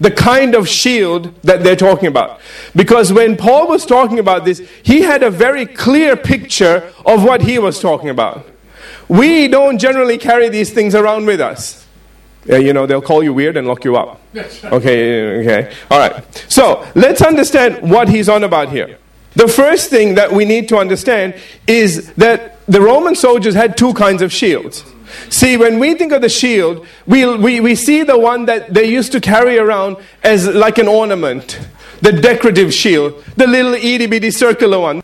the 0.00 0.10
kind 0.10 0.54
of 0.54 0.68
shield 0.68 1.34
that 1.42 1.62
they're 1.62 1.76
talking 1.76 2.08
about. 2.08 2.40
Because 2.74 3.12
when 3.12 3.36
Paul 3.36 3.68
was 3.68 3.86
talking 3.86 4.18
about 4.18 4.44
this, 4.44 4.58
he 4.82 5.02
had 5.02 5.22
a 5.22 5.30
very 5.30 5.66
clear 5.66 6.16
picture 6.16 6.92
of 7.06 7.24
what 7.24 7.42
he 7.42 7.58
was 7.58 7.80
talking 7.80 8.10
about. 8.10 8.46
We 9.08 9.48
don't 9.48 9.78
generally 9.78 10.18
carry 10.18 10.48
these 10.48 10.72
things 10.72 10.94
around 10.94 11.26
with 11.26 11.40
us. 11.40 11.83
Yeah, 12.46 12.58
you 12.58 12.72
know, 12.72 12.86
they'll 12.86 13.02
call 13.02 13.22
you 13.22 13.32
weird 13.32 13.56
and 13.56 13.66
lock 13.66 13.84
you 13.84 13.96
up. 13.96 14.20
Okay, 14.36 15.38
okay. 15.40 15.74
All 15.90 15.98
right. 15.98 16.44
So 16.48 16.86
let's 16.94 17.22
understand 17.22 17.90
what 17.90 18.08
he's 18.08 18.28
on 18.28 18.44
about 18.44 18.68
here. 18.68 18.98
The 19.34 19.48
first 19.48 19.90
thing 19.90 20.14
that 20.14 20.30
we 20.32 20.44
need 20.44 20.68
to 20.68 20.76
understand 20.76 21.34
is 21.66 22.12
that 22.14 22.64
the 22.66 22.80
Roman 22.80 23.14
soldiers 23.14 23.54
had 23.54 23.76
two 23.76 23.92
kinds 23.94 24.22
of 24.22 24.32
shields. 24.32 24.84
See, 25.28 25.56
when 25.56 25.78
we 25.78 25.94
think 25.94 26.12
of 26.12 26.22
the 26.22 26.28
shield, 26.28 26.86
we, 27.06 27.26
we, 27.36 27.60
we 27.60 27.74
see 27.74 28.02
the 28.02 28.18
one 28.18 28.46
that 28.46 28.72
they 28.72 28.84
used 28.84 29.12
to 29.12 29.20
carry 29.20 29.58
around 29.58 29.96
as 30.22 30.46
like 30.46 30.78
an 30.78 30.88
ornament, 30.88 31.60
the 32.00 32.12
decorative 32.12 32.72
shield, 32.72 33.24
the 33.36 33.46
little 33.46 33.74
itty 33.74 34.06
bitty 34.06 34.30
circular 34.30 34.78
one. 34.78 35.02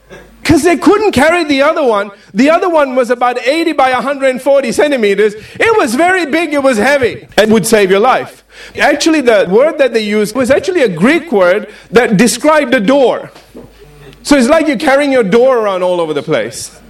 Because 0.51 0.65
they 0.65 0.79
couldn't 0.79 1.13
carry 1.13 1.45
the 1.45 1.63
other 1.63 1.85
one. 1.85 2.11
The 2.35 2.51
other 2.51 2.69
one 2.69 2.97
was 2.97 3.09
about 3.09 3.39
80 3.39 3.71
by 3.75 3.93
140 3.93 4.73
centimeters. 4.73 5.35
It 5.35 5.79
was 5.79 5.95
very 5.95 6.27
big, 6.27 6.53
it 6.53 6.61
was 6.61 6.77
heavy, 6.77 7.29
and 7.37 7.53
would 7.53 7.65
save 7.65 7.89
your 7.89 8.01
life. 8.01 8.43
Actually, 8.77 9.21
the 9.21 9.47
word 9.49 9.79
that 9.79 9.93
they 9.93 10.01
used 10.05 10.35
was 10.35 10.51
actually 10.51 10.83
a 10.83 10.89
Greek 10.89 11.31
word 11.31 11.73
that 11.93 12.17
described 12.17 12.75
a 12.75 12.81
door. 12.81 13.31
So 14.25 14.37
it's 14.37 14.49
like 14.49 14.67
you're 14.67 14.77
carrying 14.77 15.13
your 15.13 15.23
door 15.23 15.57
around 15.57 15.85
all 15.85 16.01
over 16.01 16.13
the 16.13 16.23
place. 16.23 16.81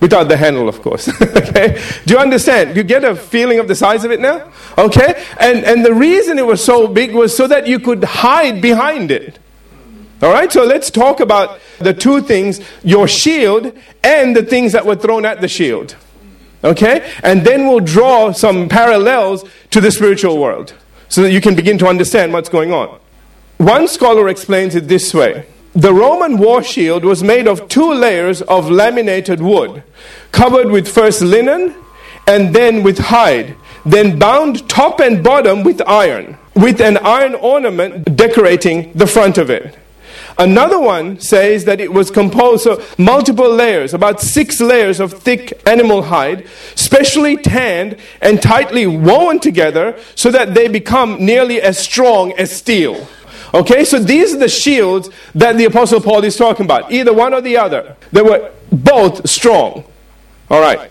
Without 0.00 0.30
the 0.30 0.38
handle, 0.38 0.66
of 0.66 0.80
course. 0.80 1.06
okay? 1.22 1.78
Do 2.06 2.14
you 2.14 2.20
understand? 2.20 2.74
You 2.74 2.84
get 2.84 3.04
a 3.04 3.14
feeling 3.14 3.58
of 3.58 3.68
the 3.68 3.74
size 3.74 4.06
of 4.06 4.12
it 4.12 4.20
now? 4.20 4.50
Okay? 4.78 5.22
And, 5.38 5.62
and 5.66 5.84
the 5.84 5.92
reason 5.92 6.38
it 6.38 6.46
was 6.46 6.64
so 6.64 6.86
big 6.86 7.14
was 7.14 7.36
so 7.36 7.46
that 7.48 7.66
you 7.66 7.80
could 7.80 8.02
hide 8.02 8.62
behind 8.62 9.10
it. 9.10 9.40
All 10.24 10.32
right? 10.32 10.50
So 10.50 10.64
let's 10.64 10.90
talk 10.90 11.20
about 11.20 11.60
the 11.78 11.92
two 11.92 12.22
things 12.22 12.60
your 12.82 13.06
shield 13.06 13.76
and 14.02 14.34
the 14.34 14.42
things 14.42 14.72
that 14.72 14.86
were 14.86 14.96
thrown 14.96 15.26
at 15.26 15.42
the 15.42 15.48
shield. 15.48 15.96
Okay? 16.64 17.12
And 17.22 17.44
then 17.44 17.68
we'll 17.68 17.80
draw 17.80 18.32
some 18.32 18.70
parallels 18.70 19.44
to 19.70 19.82
the 19.82 19.90
spiritual 19.90 20.38
world 20.38 20.72
so 21.10 21.22
that 21.22 21.30
you 21.30 21.42
can 21.42 21.54
begin 21.54 21.76
to 21.76 21.86
understand 21.86 22.32
what's 22.32 22.48
going 22.48 22.72
on. 22.72 22.98
One 23.58 23.86
scholar 23.86 24.30
explains 24.30 24.74
it 24.74 24.88
this 24.88 25.12
way 25.12 25.46
the 25.74 25.92
Roman 25.92 26.38
war 26.38 26.62
shield 26.62 27.04
was 27.04 27.22
made 27.22 27.46
of 27.46 27.68
two 27.68 27.92
layers 27.92 28.40
of 28.42 28.70
laminated 28.70 29.42
wood, 29.42 29.82
covered 30.32 30.70
with 30.70 30.88
first 30.88 31.20
linen 31.20 31.74
and 32.26 32.54
then 32.54 32.82
with 32.82 32.98
hide, 32.98 33.56
then 33.84 34.18
bound 34.18 34.66
top 34.70 35.00
and 35.00 35.22
bottom 35.22 35.64
with 35.64 35.82
iron, 35.86 36.38
with 36.54 36.80
an 36.80 36.96
iron 36.98 37.34
ornament 37.34 38.16
decorating 38.16 38.90
the 38.94 39.06
front 39.06 39.36
of 39.36 39.50
it. 39.50 39.76
Another 40.36 40.80
one 40.80 41.20
says 41.20 41.64
that 41.64 41.80
it 41.80 41.92
was 41.92 42.10
composed 42.10 42.66
of 42.66 42.98
multiple 42.98 43.52
layers, 43.52 43.94
about 43.94 44.20
six 44.20 44.60
layers 44.60 44.98
of 44.98 45.12
thick 45.12 45.52
animal 45.66 46.02
hide, 46.02 46.46
specially 46.74 47.36
tanned 47.36 47.96
and 48.20 48.42
tightly 48.42 48.86
woven 48.86 49.38
together 49.38 49.96
so 50.16 50.30
that 50.30 50.54
they 50.54 50.66
become 50.66 51.24
nearly 51.24 51.60
as 51.60 51.78
strong 51.78 52.32
as 52.32 52.50
steel. 52.54 53.06
Okay, 53.52 53.84
so 53.84 54.00
these 54.00 54.34
are 54.34 54.38
the 54.38 54.48
shields 54.48 55.08
that 55.36 55.56
the 55.56 55.66
Apostle 55.66 56.00
Paul 56.00 56.24
is 56.24 56.36
talking 56.36 56.64
about, 56.64 56.90
either 56.90 57.12
one 57.12 57.32
or 57.32 57.40
the 57.40 57.56
other. 57.56 57.96
They 58.10 58.22
were 58.22 58.50
both 58.72 59.28
strong. 59.30 59.84
All 60.50 60.60
right. 60.60 60.90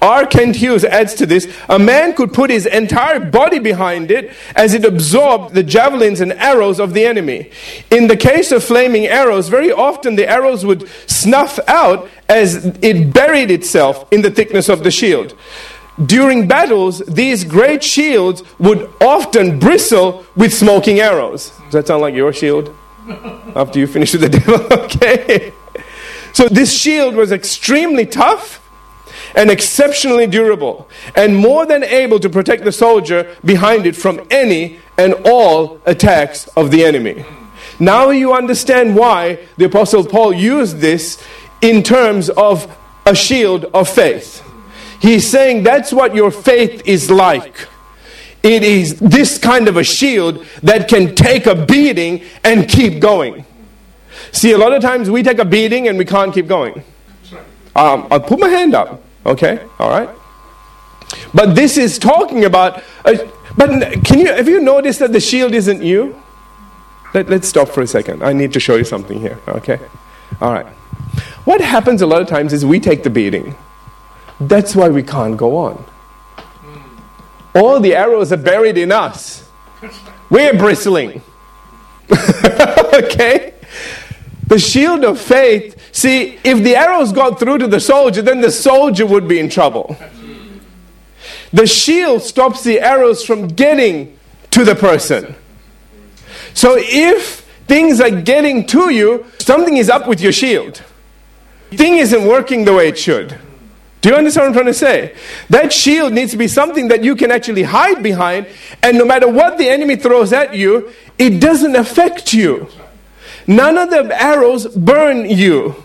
R. 0.00 0.26
Kent 0.26 0.56
Hughes 0.56 0.84
adds 0.84 1.14
to 1.14 1.26
this 1.26 1.52
a 1.68 1.78
man 1.78 2.14
could 2.14 2.32
put 2.32 2.50
his 2.50 2.66
entire 2.66 3.18
body 3.18 3.58
behind 3.58 4.10
it 4.10 4.32
as 4.54 4.74
it 4.74 4.84
absorbed 4.84 5.54
the 5.54 5.62
javelins 5.62 6.20
and 6.20 6.32
arrows 6.34 6.78
of 6.78 6.94
the 6.94 7.04
enemy. 7.04 7.50
In 7.90 8.06
the 8.06 8.16
case 8.16 8.52
of 8.52 8.62
flaming 8.62 9.06
arrows, 9.06 9.48
very 9.48 9.72
often 9.72 10.16
the 10.16 10.28
arrows 10.28 10.64
would 10.64 10.88
snuff 11.08 11.58
out 11.66 12.08
as 12.28 12.64
it 12.82 13.12
buried 13.12 13.50
itself 13.50 14.06
in 14.12 14.22
the 14.22 14.30
thickness 14.30 14.68
of 14.68 14.84
the 14.84 14.90
shield. 14.90 15.36
During 16.06 16.46
battles, 16.46 17.00
these 17.00 17.42
great 17.42 17.82
shields 17.82 18.44
would 18.60 18.88
often 19.00 19.58
bristle 19.58 20.24
with 20.36 20.54
smoking 20.54 21.00
arrows. 21.00 21.50
Does 21.64 21.72
that 21.72 21.86
sound 21.88 22.02
like 22.02 22.14
your 22.14 22.32
shield? 22.32 22.72
After 23.56 23.80
you 23.80 23.86
finish 23.88 24.12
with 24.12 24.20
the 24.20 24.28
devil? 24.38 24.60
okay. 24.84 25.52
So 26.32 26.46
this 26.46 26.72
shield 26.72 27.16
was 27.16 27.32
extremely 27.32 28.06
tough 28.06 28.60
and 29.38 29.52
exceptionally 29.52 30.26
durable, 30.26 30.90
and 31.14 31.36
more 31.36 31.64
than 31.64 31.84
able 31.84 32.18
to 32.18 32.28
protect 32.28 32.64
the 32.64 32.72
soldier 32.72 33.36
behind 33.44 33.86
it 33.86 33.94
from 33.94 34.20
any 34.32 34.80
and 34.98 35.14
all 35.24 35.80
attacks 35.86 36.48
of 36.56 36.72
the 36.72 36.84
enemy. 36.84 37.24
Now 37.78 38.10
you 38.10 38.34
understand 38.34 38.96
why 38.96 39.38
the 39.56 39.66
Apostle 39.66 40.04
Paul 40.04 40.32
used 40.32 40.78
this 40.78 41.22
in 41.62 41.84
terms 41.84 42.28
of 42.30 42.76
a 43.06 43.14
shield 43.14 43.66
of 43.66 43.88
faith. 43.88 44.42
He's 45.00 45.30
saying 45.30 45.62
that's 45.62 45.92
what 45.92 46.16
your 46.16 46.32
faith 46.32 46.82
is 46.84 47.08
like. 47.08 47.68
It 48.42 48.64
is 48.64 48.98
this 48.98 49.38
kind 49.38 49.68
of 49.68 49.76
a 49.76 49.84
shield 49.84 50.44
that 50.64 50.88
can 50.88 51.14
take 51.14 51.46
a 51.46 51.54
beating 51.54 52.24
and 52.42 52.68
keep 52.68 53.00
going. 53.00 53.44
See, 54.32 54.50
a 54.50 54.58
lot 54.58 54.72
of 54.72 54.82
times 54.82 55.08
we 55.08 55.22
take 55.22 55.38
a 55.38 55.44
beating 55.44 55.86
and 55.86 55.96
we 55.96 56.04
can't 56.04 56.34
keep 56.34 56.48
going. 56.48 56.82
Um, 57.76 58.08
I'll 58.10 58.18
put 58.18 58.40
my 58.40 58.48
hand 58.48 58.74
up. 58.74 59.04
Okay, 59.28 59.68
all 59.78 59.90
right. 59.90 60.08
But 61.34 61.54
this 61.54 61.76
is 61.76 61.98
talking 61.98 62.44
about. 62.44 62.82
Uh, 63.04 63.14
but 63.56 64.02
can 64.04 64.20
you 64.20 64.26
have 64.26 64.48
you 64.48 64.60
noticed 64.60 64.98
that 65.00 65.12
the 65.12 65.20
shield 65.20 65.52
isn't 65.52 65.82
you? 65.82 66.20
Let, 67.14 67.28
let's 67.28 67.46
stop 67.46 67.68
for 67.68 67.82
a 67.82 67.86
second. 67.86 68.22
I 68.22 68.32
need 68.32 68.52
to 68.54 68.60
show 68.60 68.76
you 68.76 68.84
something 68.84 69.20
here. 69.20 69.38
Okay, 69.46 69.78
all 70.40 70.52
right. 70.52 70.66
What 71.44 71.60
happens 71.60 72.02
a 72.02 72.06
lot 72.06 72.22
of 72.22 72.28
times 72.28 72.52
is 72.52 72.64
we 72.64 72.80
take 72.80 73.02
the 73.02 73.10
beating. 73.10 73.54
That's 74.40 74.74
why 74.74 74.88
we 74.88 75.02
can't 75.02 75.36
go 75.36 75.56
on. 75.56 75.84
All 77.54 77.80
the 77.80 77.94
arrows 77.94 78.32
are 78.32 78.36
buried 78.36 78.78
in 78.78 78.92
us. 78.92 79.48
We're 80.30 80.54
bristling. 80.54 81.22
okay? 82.94 83.54
The 84.46 84.58
shield 84.58 85.04
of 85.04 85.20
faith, 85.20 85.77
see, 85.98 86.38
if 86.44 86.62
the 86.62 86.76
arrows 86.76 87.12
got 87.12 87.38
through 87.38 87.58
to 87.58 87.66
the 87.66 87.80
soldier, 87.80 88.22
then 88.22 88.40
the 88.40 88.50
soldier 88.50 89.06
would 89.06 89.26
be 89.26 89.38
in 89.38 89.48
trouble. 89.48 89.96
The 91.52 91.66
shield 91.66 92.22
stops 92.22 92.62
the 92.62 92.80
arrows 92.80 93.24
from 93.24 93.48
getting 93.48 94.18
to 94.50 94.64
the 94.64 94.74
person. 94.74 95.34
So 96.54 96.76
if 96.78 97.40
things 97.66 98.00
are 98.00 98.10
getting 98.10 98.66
to 98.66 98.90
you, 98.90 99.26
something 99.38 99.76
is 99.76 99.88
up 99.88 100.06
with 100.06 100.20
your 100.20 100.32
shield. 100.32 100.82
Thing 101.70 101.96
isn't 101.96 102.26
working 102.26 102.64
the 102.64 102.74
way 102.74 102.88
it 102.88 102.98
should. 102.98 103.38
Do 104.00 104.10
you 104.10 104.14
understand 104.14 104.44
what 104.44 104.48
I'm 104.48 104.54
trying 104.54 104.66
to 104.66 104.74
say? 104.74 105.16
That 105.50 105.72
shield 105.72 106.12
needs 106.12 106.30
to 106.30 106.36
be 106.36 106.48
something 106.48 106.88
that 106.88 107.02
you 107.02 107.16
can 107.16 107.30
actually 107.30 107.64
hide 107.64 108.02
behind, 108.02 108.46
and 108.82 108.96
no 108.96 109.04
matter 109.04 109.28
what 109.28 109.58
the 109.58 109.68
enemy 109.68 109.96
throws 109.96 110.32
at 110.32 110.54
you, 110.54 110.92
it 111.18 111.40
doesn't 111.40 111.74
affect 111.74 112.32
you. 112.32 112.68
None 113.46 113.76
of 113.76 113.90
the 113.90 114.22
arrows 114.22 114.68
burn 114.68 115.28
you. 115.28 115.84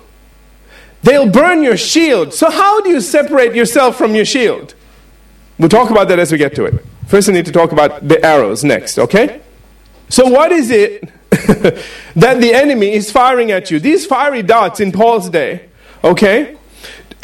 They'll 1.03 1.29
burn 1.29 1.63
your 1.63 1.77
shield. 1.77 2.33
So, 2.33 2.49
how 2.49 2.81
do 2.81 2.89
you 2.89 3.01
separate 3.01 3.53
yourself 3.53 3.97
from 3.97 4.15
your 4.15 4.25
shield? 4.25 4.73
We'll 5.59 5.69
talk 5.69 5.91
about 5.91 6.07
that 6.07 6.19
as 6.19 6.31
we 6.31 6.37
get 6.37 6.55
to 6.55 6.65
it. 6.65 6.85
First, 7.07 7.29
I 7.29 7.33
need 7.33 7.45
to 7.45 7.51
talk 7.51 7.71
about 7.71 8.07
the 8.07 8.23
arrows 8.25 8.63
next, 8.63 8.97
okay? 8.97 9.41
So, 10.09 10.27
what 10.27 10.51
is 10.51 10.71
it 10.71 11.09
that 11.29 12.41
the 12.41 12.53
enemy 12.53 12.93
is 12.93 13.11
firing 13.11 13.51
at 13.51 13.69
you? 13.69 13.79
These 13.79 14.05
fiery 14.05 14.41
darts 14.41 14.79
in 14.79 14.91
Paul's 14.91 15.29
day, 15.29 15.69
okay? 16.03 16.57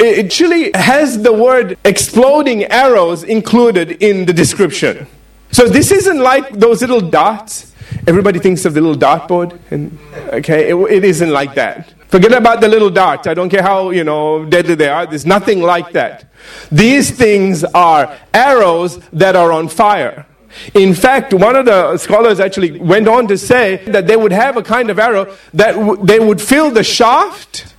it 0.00 0.24
actually 0.24 0.70
has 0.74 1.22
the 1.22 1.32
word 1.32 1.76
exploding 1.84 2.64
arrows 2.64 3.22
included 3.22 4.02
in 4.02 4.24
the 4.24 4.32
description. 4.32 5.06
So 5.52 5.68
this 5.68 5.90
isn't 5.90 6.18
like 6.18 6.50
those 6.50 6.80
little 6.80 7.00
dots. 7.00 7.74
Everybody 8.06 8.38
thinks 8.38 8.64
of 8.64 8.72
the 8.72 8.80
little 8.80 9.00
dartboard, 9.00 9.58
and 9.70 9.98
okay, 10.32 10.70
it, 10.70 10.74
it 10.74 11.04
isn't 11.04 11.30
like 11.30 11.54
that. 11.54 11.92
Forget 12.10 12.32
about 12.32 12.60
the 12.60 12.68
little 12.68 12.90
darts. 12.90 13.26
I 13.26 13.34
don't 13.34 13.48
care 13.48 13.62
how 13.62 13.90
you 13.90 14.04
know 14.04 14.44
deadly 14.44 14.74
they 14.74 14.88
are. 14.88 15.06
There's 15.06 15.26
nothing 15.26 15.60
like 15.62 15.92
that. 15.92 16.24
These 16.70 17.10
things 17.12 17.64
are 17.64 18.16
arrows 18.34 18.98
that 19.12 19.36
are 19.36 19.52
on 19.52 19.68
fire. 19.68 20.26
In 20.74 20.94
fact, 20.94 21.32
one 21.32 21.54
of 21.54 21.66
the 21.66 21.96
scholars 21.96 22.40
actually 22.40 22.80
went 22.80 23.06
on 23.06 23.28
to 23.28 23.38
say 23.38 23.76
that 23.86 24.08
they 24.08 24.16
would 24.16 24.32
have 24.32 24.56
a 24.56 24.62
kind 24.62 24.90
of 24.90 24.98
arrow 24.98 25.36
that 25.54 25.76
w- 25.76 26.04
they 26.04 26.18
would 26.18 26.40
fill 26.40 26.72
the 26.72 26.82
shaft 26.82 27.70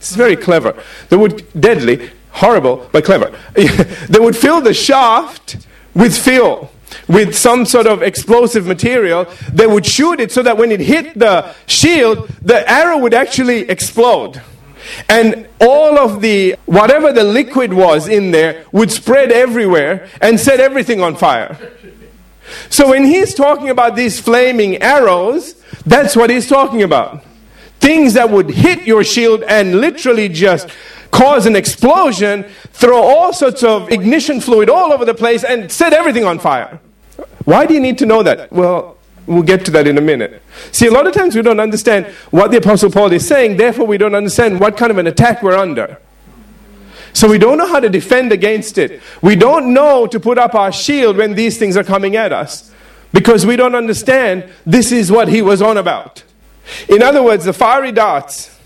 this 0.00 0.12
is 0.12 0.16
very 0.16 0.34
clever. 0.34 0.82
They 1.10 1.16
would, 1.16 1.46
deadly, 1.52 2.10
horrible, 2.30 2.88
but 2.90 3.04
clever. 3.04 3.38
they 3.54 4.18
would 4.18 4.34
fill 4.34 4.62
the 4.62 4.72
shaft 4.72 5.58
with 5.94 6.16
fuel, 6.16 6.72
with 7.08 7.36
some 7.36 7.64
sort 7.64 7.86
of 7.86 8.02
explosive 8.02 8.66
material. 8.66 9.26
They 9.52 9.66
would 9.66 9.86
shoot 9.86 10.20
it 10.20 10.32
so 10.32 10.42
that 10.42 10.56
when 10.56 10.72
it 10.72 10.80
hit 10.80 11.18
the 11.18 11.54
shield, 11.66 12.28
the 12.42 12.68
arrow 12.68 12.98
would 12.98 13.14
actually 13.14 13.68
explode. 13.68 14.42
and 15.08 15.48
all 15.60 15.98
of 15.98 16.20
the 16.20 16.56
whatever 16.66 17.12
the 17.12 17.24
liquid 17.24 17.72
was 17.72 18.08
in 18.08 18.30
there 18.30 18.64
would 18.72 18.90
spread 18.90 19.32
everywhere 19.32 20.08
and 20.20 20.38
set 20.38 20.60
everything 20.60 21.00
on 21.00 21.16
fire. 21.16 21.56
So 22.68 22.90
when 22.90 23.04
he's 23.04 23.34
talking 23.34 23.68
about 23.68 23.94
these 23.96 24.18
flaming 24.18 24.82
arrows, 24.82 25.54
that's 25.86 26.16
what 26.16 26.30
he's 26.30 26.48
talking 26.48 26.82
about. 26.82 27.22
Things 27.78 28.14
that 28.14 28.30
would 28.30 28.50
hit 28.50 28.82
your 28.82 29.04
shield 29.04 29.42
and 29.44 29.80
literally 29.80 30.28
just 30.28 30.68
cause 31.10 31.46
an 31.46 31.56
explosion, 31.56 32.44
throw 32.72 33.00
all 33.00 33.32
sorts 33.32 33.62
of 33.62 33.90
ignition 33.90 34.40
fluid 34.40 34.70
all 34.70 34.92
over 34.92 35.04
the 35.04 35.14
place, 35.14 35.44
and 35.44 35.70
set 35.70 35.92
everything 35.92 36.24
on 36.24 36.38
fire. 36.38 36.80
Why 37.44 37.66
do 37.66 37.74
you 37.74 37.80
need 37.80 37.98
to 37.98 38.06
know 38.06 38.22
that? 38.22 38.52
Well, 38.52 38.96
we'll 39.26 39.42
get 39.42 39.64
to 39.66 39.70
that 39.72 39.86
in 39.86 39.98
a 39.98 40.00
minute. 40.00 40.42
See, 40.72 40.86
a 40.86 40.90
lot 40.90 41.06
of 41.06 41.14
times 41.14 41.34
we 41.34 41.42
don't 41.42 41.60
understand 41.60 42.06
what 42.30 42.50
the 42.50 42.58
Apostle 42.58 42.90
Paul 42.90 43.12
is 43.12 43.26
saying, 43.26 43.56
therefore, 43.56 43.86
we 43.86 43.98
don't 43.98 44.14
understand 44.14 44.60
what 44.60 44.76
kind 44.76 44.90
of 44.90 44.98
an 44.98 45.06
attack 45.06 45.42
we're 45.42 45.56
under. 45.56 45.98
So 47.12 47.28
we 47.28 47.38
don't 47.38 47.58
know 47.58 47.66
how 47.66 47.80
to 47.80 47.88
defend 47.88 48.32
against 48.32 48.78
it. 48.78 49.00
We 49.20 49.34
don't 49.34 49.74
know 49.74 50.06
to 50.06 50.20
put 50.20 50.38
up 50.38 50.54
our 50.54 50.70
shield 50.70 51.16
when 51.16 51.34
these 51.34 51.58
things 51.58 51.76
are 51.76 51.84
coming 51.84 52.16
at 52.16 52.32
us 52.32 52.72
because 53.12 53.44
we 53.44 53.56
don't 53.56 53.74
understand 53.74 54.48
this 54.64 54.92
is 54.92 55.10
what 55.10 55.28
he 55.28 55.42
was 55.42 55.60
on 55.60 55.76
about. 55.76 56.22
In 56.88 57.02
other 57.02 57.22
words, 57.22 57.44
the 57.44 57.52
fiery 57.52 57.90
darts 57.90 58.56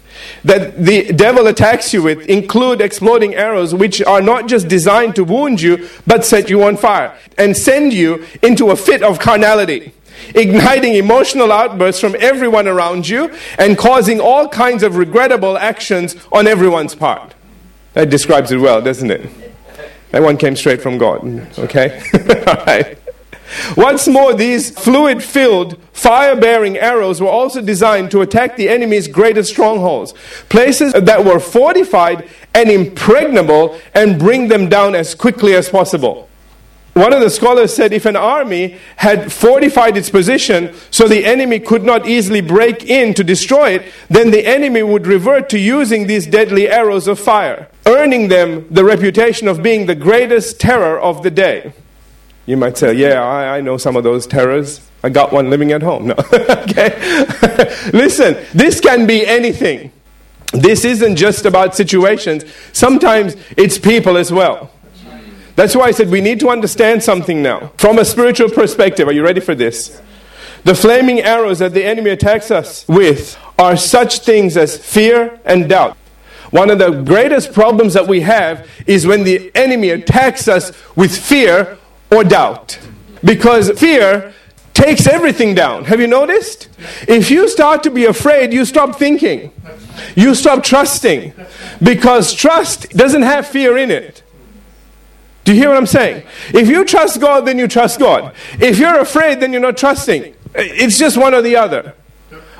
that 0.44 0.84
the 0.84 1.12
devil 1.12 1.46
attacks 1.46 1.92
you 1.92 2.02
with 2.02 2.20
include 2.28 2.80
exploding 2.80 3.34
arrows 3.34 3.74
which 3.74 4.02
are 4.02 4.20
not 4.20 4.46
just 4.46 4.68
designed 4.68 5.14
to 5.14 5.24
wound 5.24 5.60
you 5.60 5.88
but 6.06 6.24
set 6.24 6.50
you 6.50 6.62
on 6.62 6.76
fire 6.76 7.16
and 7.38 7.56
send 7.56 7.92
you 7.92 8.24
into 8.42 8.70
a 8.70 8.76
fit 8.76 9.02
of 9.02 9.18
carnality 9.18 9.92
igniting 10.34 10.94
emotional 10.94 11.52
outbursts 11.52 12.00
from 12.00 12.16
everyone 12.18 12.66
around 12.68 13.08
you 13.08 13.32
and 13.58 13.76
causing 13.76 14.20
all 14.20 14.48
kinds 14.48 14.82
of 14.82 14.96
regrettable 14.96 15.58
actions 15.58 16.16
on 16.32 16.46
everyone's 16.46 16.94
part. 16.94 17.34
That 17.94 18.10
describes 18.10 18.50
it 18.52 18.58
well 18.58 18.80
doesn't 18.80 19.10
it? 19.10 19.30
That 20.10 20.22
one 20.22 20.36
came 20.36 20.56
straight 20.56 20.80
from 20.80 20.98
god 20.98 21.24
okay? 21.58 22.00
All 22.46 22.64
right 22.64 22.98
What's 23.74 24.08
more, 24.08 24.34
these 24.34 24.70
fluid 24.70 25.22
filled, 25.22 25.78
fire 25.92 26.36
bearing 26.36 26.76
arrows 26.78 27.20
were 27.20 27.28
also 27.28 27.60
designed 27.60 28.10
to 28.12 28.20
attack 28.20 28.56
the 28.56 28.68
enemy's 28.68 29.08
greatest 29.08 29.50
strongholds, 29.50 30.14
places 30.48 30.92
that 30.92 31.24
were 31.24 31.40
fortified 31.40 32.28
and 32.54 32.70
impregnable, 32.70 33.78
and 33.94 34.18
bring 34.18 34.48
them 34.48 34.68
down 34.68 34.94
as 34.94 35.14
quickly 35.14 35.54
as 35.54 35.68
possible. 35.68 36.28
One 36.94 37.12
of 37.12 37.20
the 37.20 37.30
scholars 37.30 37.74
said 37.74 37.92
if 37.92 38.06
an 38.06 38.14
army 38.14 38.78
had 38.96 39.32
fortified 39.32 39.96
its 39.96 40.10
position 40.10 40.72
so 40.92 41.08
the 41.08 41.24
enemy 41.24 41.58
could 41.58 41.82
not 41.82 42.06
easily 42.06 42.40
break 42.40 42.84
in 42.84 43.14
to 43.14 43.24
destroy 43.24 43.70
it, 43.70 43.92
then 44.08 44.30
the 44.30 44.46
enemy 44.46 44.84
would 44.84 45.04
revert 45.04 45.48
to 45.48 45.58
using 45.58 46.06
these 46.06 46.24
deadly 46.24 46.68
arrows 46.68 47.08
of 47.08 47.18
fire, 47.18 47.68
earning 47.84 48.28
them 48.28 48.68
the 48.70 48.84
reputation 48.84 49.48
of 49.48 49.60
being 49.60 49.86
the 49.86 49.96
greatest 49.96 50.60
terror 50.60 50.98
of 50.98 51.24
the 51.24 51.32
day. 51.32 51.72
You 52.46 52.56
might 52.56 52.76
say, 52.76 52.94
Yeah, 52.94 53.22
I, 53.22 53.58
I 53.58 53.60
know 53.60 53.76
some 53.76 53.96
of 53.96 54.04
those 54.04 54.26
terrors. 54.26 54.80
I 55.02 55.10
got 55.10 55.32
one 55.32 55.50
living 55.50 55.72
at 55.72 55.82
home. 55.82 56.06
No. 56.14 56.14
okay? 56.32 56.98
Listen, 57.92 58.36
this 58.54 58.80
can 58.80 59.06
be 59.06 59.26
anything. 59.26 59.92
This 60.52 60.84
isn't 60.84 61.16
just 61.16 61.46
about 61.46 61.74
situations, 61.74 62.44
sometimes 62.72 63.36
it's 63.56 63.76
people 63.76 64.16
as 64.16 64.32
well. 64.32 64.70
That's 65.56 65.74
why 65.76 65.84
I 65.84 65.90
said 65.92 66.10
we 66.10 66.20
need 66.20 66.40
to 66.40 66.48
understand 66.48 67.02
something 67.02 67.42
now. 67.42 67.72
From 67.76 67.98
a 67.98 68.04
spiritual 68.04 68.50
perspective, 68.50 69.06
are 69.08 69.12
you 69.12 69.22
ready 69.24 69.40
for 69.40 69.54
this? 69.54 70.00
The 70.64 70.74
flaming 70.74 71.20
arrows 71.20 71.58
that 71.58 71.74
the 71.74 71.84
enemy 71.84 72.10
attacks 72.10 72.50
us 72.50 72.86
with 72.88 73.36
are 73.58 73.76
such 73.76 74.20
things 74.20 74.56
as 74.56 74.76
fear 74.76 75.38
and 75.44 75.68
doubt. 75.68 75.96
One 76.50 76.70
of 76.70 76.78
the 76.78 77.02
greatest 77.02 77.52
problems 77.52 77.94
that 77.94 78.06
we 78.06 78.20
have 78.20 78.68
is 78.86 79.06
when 79.06 79.24
the 79.24 79.50
enemy 79.54 79.90
attacks 79.90 80.48
us 80.48 80.72
with 80.96 81.16
fear 81.16 81.78
or 82.10 82.24
doubt. 82.24 82.78
Because 83.22 83.70
fear 83.78 84.34
takes 84.74 85.06
everything 85.06 85.54
down. 85.54 85.84
Have 85.84 86.00
you 86.00 86.06
noticed? 86.06 86.68
If 87.08 87.30
you 87.30 87.48
start 87.48 87.82
to 87.84 87.90
be 87.90 88.04
afraid, 88.04 88.52
you 88.52 88.64
stop 88.64 88.96
thinking. 88.96 89.52
You 90.14 90.34
stop 90.34 90.62
trusting. 90.62 91.32
Because 91.82 92.34
trust 92.34 92.90
doesn't 92.90 93.22
have 93.22 93.46
fear 93.46 93.78
in 93.78 93.90
it. 93.90 94.22
Do 95.44 95.52
you 95.52 95.58
hear 95.58 95.68
what 95.68 95.76
I'm 95.78 95.86
saying? 95.86 96.24
If 96.48 96.68
you 96.68 96.84
trust 96.84 97.20
God, 97.20 97.42
then 97.46 97.58
you 97.58 97.68
trust 97.68 98.00
God. 98.00 98.34
If 98.58 98.78
you're 98.78 98.98
afraid, 98.98 99.40
then 99.40 99.52
you're 99.52 99.60
not 99.60 99.76
trusting. 99.76 100.34
It's 100.54 100.98
just 100.98 101.16
one 101.16 101.34
or 101.34 101.42
the 101.42 101.56
other. 101.56 101.94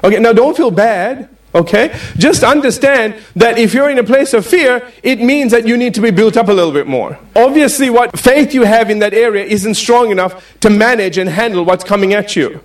Okay, 0.02 0.18
now 0.18 0.33
don't 0.33 0.57
feel 0.57 0.70
bad. 0.70 1.34
Okay? 1.55 1.97
Just 2.17 2.43
understand 2.43 3.14
that 3.37 3.59
if 3.59 3.75
you're 3.75 3.88
in 3.88 3.99
a 3.99 4.05
place 4.05 4.35
of 4.35 4.45
fear, 4.45 4.90
it 5.03 5.21
means 5.21 5.53
that 5.53 5.67
you 5.67 5.77
need 5.77 5.95
to 5.95 6.01
be 6.01 6.11
built 6.11 6.37
up 6.37 6.49
a 6.49 6.53
little 6.53 6.73
bit 6.73 6.87
more. 6.87 7.19
Obviously, 7.37 7.90
what 7.90 8.19
faith 8.19 8.53
you 8.53 8.64
have 8.64 8.90
in 8.90 8.99
that 8.99 9.14
area 9.14 9.45
isn't 9.45 9.75
strong 9.75 10.11
enough 10.11 10.59
to 10.61 10.71
manage 10.71 11.17
and 11.17 11.31
handle 11.31 11.64
what's 11.64 11.85
coming 11.85 12.12
at 12.12 12.35
you. 12.35 12.61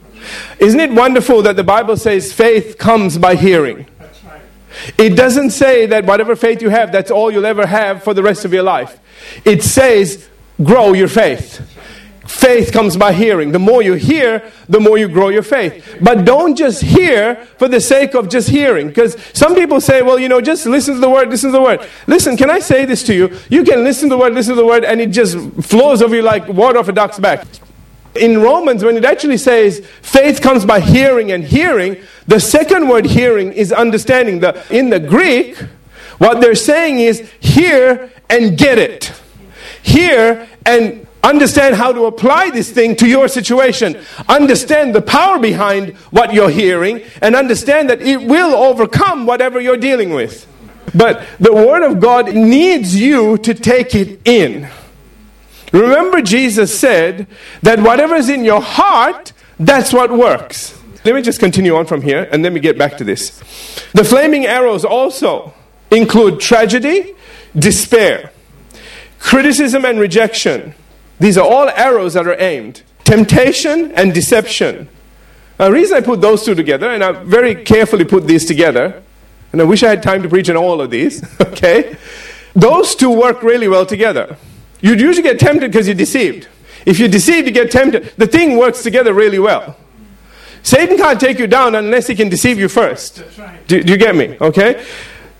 Isn't 0.59 0.79
it 0.79 0.91
wonderful 0.91 1.43
that 1.43 1.55
the 1.55 1.63
Bible 1.63 1.97
says 1.97 2.33
faith 2.33 2.77
comes 2.77 3.17
by 3.17 3.35
hearing? 3.35 3.85
It 4.97 5.15
doesn't 5.15 5.51
say 5.51 5.85
that 5.87 6.05
whatever 6.05 6.35
faith 6.35 6.61
you 6.61 6.69
have, 6.69 6.91
that's 6.91 7.11
all 7.11 7.31
you'll 7.31 7.45
ever 7.45 7.65
have 7.65 8.03
for 8.03 8.13
the 8.13 8.23
rest 8.23 8.45
of 8.45 8.53
your 8.53 8.63
life. 8.63 8.99
It 9.45 9.63
says, 9.63 10.27
grow 10.63 10.93
your 10.93 11.07
faith. 11.07 11.61
Faith 12.29 12.71
comes 12.71 12.95
by 12.95 13.11
hearing. 13.11 13.51
The 13.51 13.59
more 13.59 13.81
you 13.81 13.95
hear, 13.95 14.51
the 14.69 14.79
more 14.79 14.99
you 14.99 15.07
grow 15.07 15.29
your 15.29 15.41
faith. 15.41 15.97
But 15.99 16.25
don't 16.25 16.55
just 16.55 16.83
hear 16.83 17.35
for 17.57 17.67
the 17.67 17.81
sake 17.81 18.13
of 18.13 18.29
just 18.29 18.49
hearing. 18.49 18.87
Because 18.87 19.17
some 19.33 19.55
people 19.55 19.81
say, 19.81 20.03
well, 20.03 20.19
you 20.19 20.29
know, 20.29 20.39
just 20.39 20.67
listen 20.67 20.93
to 20.93 20.99
the 20.99 21.09
word, 21.09 21.31
listen 21.31 21.51
to 21.51 21.57
the 21.57 21.61
word. 21.61 21.89
Listen, 22.05 22.37
can 22.37 22.51
I 22.51 22.59
say 22.59 22.85
this 22.85 23.01
to 23.05 23.15
you? 23.15 23.35
You 23.49 23.63
can 23.63 23.83
listen 23.83 24.09
to 24.09 24.15
the 24.15 24.19
word, 24.19 24.35
listen 24.35 24.53
to 24.53 24.61
the 24.61 24.65
word, 24.65 24.85
and 24.85 25.01
it 25.01 25.07
just 25.07 25.39
flows 25.63 26.03
over 26.03 26.15
you 26.15 26.21
like 26.21 26.47
water 26.47 26.77
off 26.77 26.87
a 26.87 26.91
duck's 26.91 27.17
back. 27.17 27.47
In 28.13 28.41
Romans, 28.41 28.83
when 28.83 28.95
it 28.95 29.05
actually 29.05 29.37
says 29.37 29.83
faith 30.03 30.39
comes 30.39 30.65
by 30.65 30.81
hearing 30.81 31.31
and 31.31 31.43
hearing, 31.43 31.97
the 32.27 32.39
second 32.39 32.87
word 32.87 33.07
hearing 33.07 33.51
is 33.53 33.73
understanding. 33.73 34.39
The, 34.39 34.63
in 34.69 34.91
the 34.91 34.99
Greek, 34.99 35.57
what 36.19 36.41
they're 36.41 36.53
saying 36.53 36.99
is 36.99 37.27
hear 37.39 38.11
and 38.29 38.55
get 38.55 38.77
it. 38.77 39.11
Hear 39.81 40.47
and 40.63 41.07
Understand 41.23 41.75
how 41.75 41.91
to 41.91 42.05
apply 42.05 42.49
this 42.49 42.71
thing 42.71 42.95
to 42.97 43.07
your 43.07 43.27
situation. 43.27 43.99
Understand 44.29 44.95
the 44.95 45.01
power 45.01 45.37
behind 45.37 45.95
what 46.11 46.33
you're 46.33 46.49
hearing 46.49 47.01
and 47.21 47.35
understand 47.35 47.89
that 47.89 48.01
it 48.01 48.21
will 48.21 48.55
overcome 48.55 49.25
whatever 49.25 49.59
you're 49.59 49.77
dealing 49.77 50.11
with. 50.11 50.47
But 50.95 51.25
the 51.39 51.53
Word 51.53 51.83
of 51.83 51.99
God 51.99 52.33
needs 52.33 52.95
you 52.95 53.37
to 53.39 53.53
take 53.53 53.93
it 53.95 54.21
in. 54.25 54.69
Remember, 55.73 56.21
Jesus 56.21 56.79
said 56.79 57.27
that 57.61 57.79
whatever's 57.79 58.29
in 58.29 58.43
your 58.43 58.61
heart, 58.61 59.33
that's 59.59 59.91
what 59.91 60.11
works. 60.11 60.81
Let 61.03 61.15
me 61.15 61.21
just 61.21 61.39
continue 61.39 61.75
on 61.75 61.85
from 61.85 62.01
here 62.01 62.27
and 62.31 62.43
then 62.43 62.53
we 62.53 62.59
get 62.59 62.77
back 62.77 62.97
to 62.97 63.03
this. 63.03 63.39
The 63.93 64.03
flaming 64.03 64.45
arrows 64.45 64.85
also 64.85 65.53
include 65.91 66.39
tragedy, 66.39 67.13
despair, 67.55 68.31
criticism, 69.19 69.85
and 69.85 69.99
rejection 69.99 70.75
these 71.19 71.37
are 71.37 71.45
all 71.45 71.69
arrows 71.69 72.13
that 72.13 72.27
are 72.27 72.39
aimed. 72.39 72.83
Temptation 73.03 73.91
and 73.93 74.13
deception. 74.13 74.87
the 75.57 75.71
reason 75.71 75.97
I 75.97 76.01
put 76.01 76.21
those 76.21 76.43
two 76.43 76.55
together, 76.55 76.89
and 76.89 77.03
I 77.03 77.11
very 77.11 77.55
carefully 77.55 78.05
put 78.05 78.27
these 78.27 78.45
together, 78.45 79.01
and 79.51 79.61
I 79.61 79.63
wish 79.65 79.83
I 79.83 79.89
had 79.89 80.03
time 80.03 80.23
to 80.23 80.29
preach 80.29 80.49
on 80.49 80.55
all 80.55 80.79
of 80.79 80.91
these, 80.91 81.23
okay? 81.41 81.97
Those 82.55 82.95
two 82.95 83.09
work 83.09 83.43
really 83.43 83.67
well 83.67 83.85
together. 83.85 84.37
You'd 84.81 84.99
usually 85.01 85.23
get 85.23 85.39
tempted 85.39 85.71
because 85.71 85.87
you're 85.87 85.95
deceived. 85.95 86.47
If 86.85 86.99
you're 86.99 87.09
deceived, 87.09 87.47
you 87.47 87.53
get 87.53 87.71
tempted. 87.71 88.13
The 88.17 88.27
thing 88.27 88.57
works 88.57 88.83
together 88.83 89.13
really 89.13 89.39
well. 89.39 89.75
Satan 90.63 90.97
can't 90.97 91.19
take 91.19 91.39
you 91.39 91.47
down 91.47 91.75
unless 91.75 92.07
he 92.07 92.15
can 92.15 92.29
deceive 92.29 92.59
you 92.59 92.69
first. 92.69 93.23
Do, 93.67 93.81
do 93.81 93.91
you 93.91 93.97
get 93.97 94.15
me? 94.15 94.37
Okay? 94.39 94.85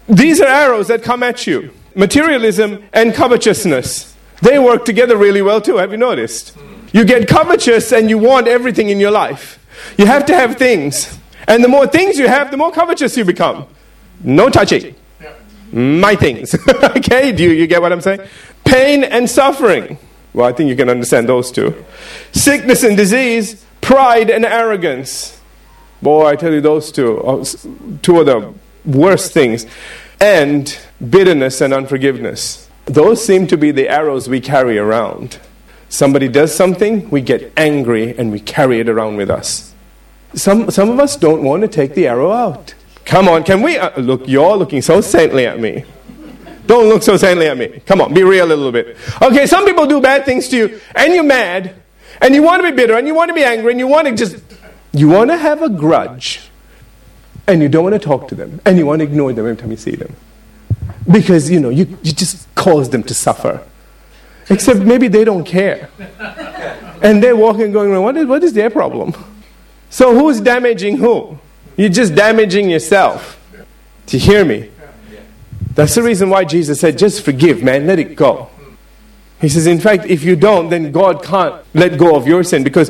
These 0.08 0.42
are 0.42 0.48
arrows 0.48 0.88
that 0.88 1.04
come 1.04 1.24
at 1.24 1.46
you 1.46 1.72
materialism 1.96 2.84
and 2.94 3.14
covetousness. 3.14 4.16
They 4.42 4.60
work 4.60 4.86
together 4.86 5.18
really 5.18 5.42
well 5.42 5.62
too. 5.62 5.78
Have 5.78 5.92
you 5.92 5.98
noticed? 5.98 6.56
You 6.92 7.06
get 7.06 7.28
covetous 7.28 7.92
and 7.92 8.10
you 8.10 8.18
want 8.18 8.48
everything 8.48 8.90
in 8.90 9.00
your 9.00 9.12
life. 9.12 9.60
You 9.98 10.06
have 10.06 10.26
to 10.28 10.34
have 10.34 10.56
things. 10.58 11.20
And 11.48 11.64
the 11.64 11.68
more 11.68 11.88
things 11.88 12.18
you 12.18 12.28
have, 12.28 12.52
the 12.52 12.58
more 12.58 12.72
covetous 12.72 13.18
you 13.18 13.26
become. 13.26 13.68
No 14.24 14.50
touching. 14.50 14.96
My 15.72 16.16
things. 16.16 16.56
okay? 16.98 17.32
Do 17.32 17.44
you, 17.44 17.52
you 17.52 17.68
get 17.68 17.82
what 17.82 17.92
I'm 17.92 18.02
saying? 18.02 18.22
Pain 18.66 19.04
and 19.04 19.30
suffering. 19.30 19.98
Well, 20.34 20.48
I 20.48 20.52
think 20.52 20.70
you 20.70 20.76
can 20.76 20.90
understand 20.90 21.28
those 21.28 21.52
two. 21.52 21.86
Sickness 22.32 22.84
and 22.84 22.96
disease, 22.96 23.66
pride 23.82 24.30
and 24.30 24.46
arrogance. 24.46 25.40
Boy, 26.02 26.28
I 26.28 26.36
tell 26.36 26.54
you, 26.54 26.62
those 26.62 26.92
two 26.92 27.44
two 28.02 28.20
of 28.20 28.26
the 28.26 28.54
worst 28.86 29.34
things. 29.34 29.66
And 30.22 30.78
bitterness 31.10 31.62
and 31.62 31.74
unforgiveness. 31.74 32.69
Those 32.90 33.24
seem 33.24 33.48
to 33.48 33.58
be 33.58 33.72
the 33.72 33.88
arrows 33.88 34.28
we 34.28 34.42
carry 34.42 34.78
around. 34.78 35.40
Somebody 35.90 36.28
does 36.28 36.54
something, 36.54 37.10
we 37.10 37.22
get 37.22 37.54
angry 37.56 38.18
and 38.18 38.32
we 38.32 38.40
carry 38.40 38.80
it 38.80 38.90
around 38.90 39.16
with 39.16 39.30
us. 39.30 39.74
Some, 40.34 40.70
some 40.70 40.90
of 40.90 41.00
us 41.00 41.16
don't 41.16 41.44
want 41.44 41.62
to 41.62 41.68
take 41.68 41.96
the 41.96 42.08
arrow 42.08 42.32
out 42.32 42.76
Come 43.10 43.28
on, 43.28 43.44
can 43.44 43.64
we? 43.64 43.76
Uh, 43.76 44.00
look, 44.00 44.28
you're 44.28 44.56
looking 44.56 44.84
so 44.84 45.02
saintly 45.02 45.48
at 45.48 45.60
me. 45.60 45.84
Don't 46.68 46.88
look 46.88 47.02
so 47.02 47.18
saintly 47.18 47.48
at 47.48 47.58
me. 47.58 47.82
Come 47.88 48.02
on, 48.02 48.14
be 48.14 48.22
real 48.22 48.46
a 48.46 48.54
little 48.54 48.72
bit. 48.72 48.98
Okay, 49.20 49.48
some 49.48 49.66
people 49.66 49.88
do 49.88 50.00
bad 50.00 50.26
things 50.26 50.48
to 50.50 50.56
you, 50.56 50.80
and 50.94 51.16
you're 51.16 51.24
mad, 51.24 51.74
and 52.22 52.36
you 52.36 52.44
want 52.44 52.62
to 52.62 52.70
be 52.70 52.76
bitter, 52.76 52.96
and 52.96 53.08
you 53.08 53.16
want 53.16 53.30
to 53.30 53.34
be 53.34 53.44
angry, 53.44 53.72
and 53.72 53.80
you 53.80 53.88
want 53.88 54.08
to 54.10 54.16
just, 54.16 54.38
you 54.94 55.08
want 55.08 55.32
to 55.32 55.38
have 55.38 55.64
a 55.64 55.70
grudge, 55.70 56.52
and 57.48 57.64
you 57.64 57.68
don't 57.68 57.84
want 57.84 57.96
to 57.96 58.00
talk 58.00 58.28
to 58.28 58.36
them, 58.36 58.62
and 58.64 58.78
you 58.78 58.86
want 58.86 59.00
to 59.00 59.06
ignore 59.06 59.34
them 59.34 59.48
every 59.48 59.58
time 59.58 59.72
you 59.72 59.78
see 59.78 59.96
them. 59.96 60.16
Because, 61.12 61.50
you 61.50 61.60
know, 61.60 61.70
you, 61.70 61.86
you 62.04 62.14
just 62.14 62.54
cause 62.56 62.90
them 62.90 63.04
to 63.04 63.14
suffer. 63.14 63.66
Except 64.50 64.80
maybe 64.80 65.08
they 65.08 65.24
don't 65.24 65.44
care. 65.44 65.90
And 67.02 67.24
they're 67.24 67.36
walking 67.36 67.72
going, 67.72 68.00
what 68.02 68.18
is, 68.18 68.26
what 68.26 68.44
is 68.44 68.54
their 68.54 68.70
problem? 68.70 69.14
So 69.90 70.18
who's 70.18 70.40
damaging 70.42 70.98
who? 70.98 71.38
You're 71.78 71.90
just 71.90 72.14
damaging 72.14 72.70
yourself. 72.70 73.40
Do 74.06 74.18
you 74.18 74.24
hear 74.24 74.44
me? 74.44 74.70
That's 75.76 75.96
the 75.96 76.04
reason 76.04 76.30
why 76.30 76.44
Jesus 76.44 76.80
said, 76.80 76.98
just 76.98 77.24
forgive, 77.24 77.64
man, 77.64 77.88
let 77.88 78.00
it 78.00 78.16
go. 78.16 78.50
He 79.40 79.48
says, 79.48 79.66
in 79.66 79.80
fact, 79.80 80.06
if 80.06 80.24
you 80.24 80.36
don't, 80.36 80.70
then 80.70 80.92
God 80.92 81.24
can't 81.24 81.64
let 81.74 81.98
go 81.98 82.16
of 82.16 82.28
your 82.28 82.44
sin 82.44 82.64
because 82.64 82.90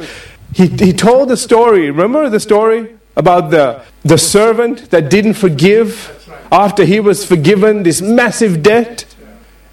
he, 0.53 0.67
he 0.67 0.93
told 0.93 1.29
the 1.29 1.37
story. 1.37 1.91
Remember 1.91 2.29
the 2.29 2.39
story 2.39 2.95
about 3.15 3.51
the, 3.51 3.83
the 4.03 4.17
servant 4.17 4.89
that 4.89 5.09
didn't 5.09 5.35
forgive 5.35 6.18
after 6.51 6.85
he 6.85 6.99
was 6.99 7.25
forgiven 7.25 7.83
this 7.83 8.01
massive 8.01 8.63
debt? 8.63 9.05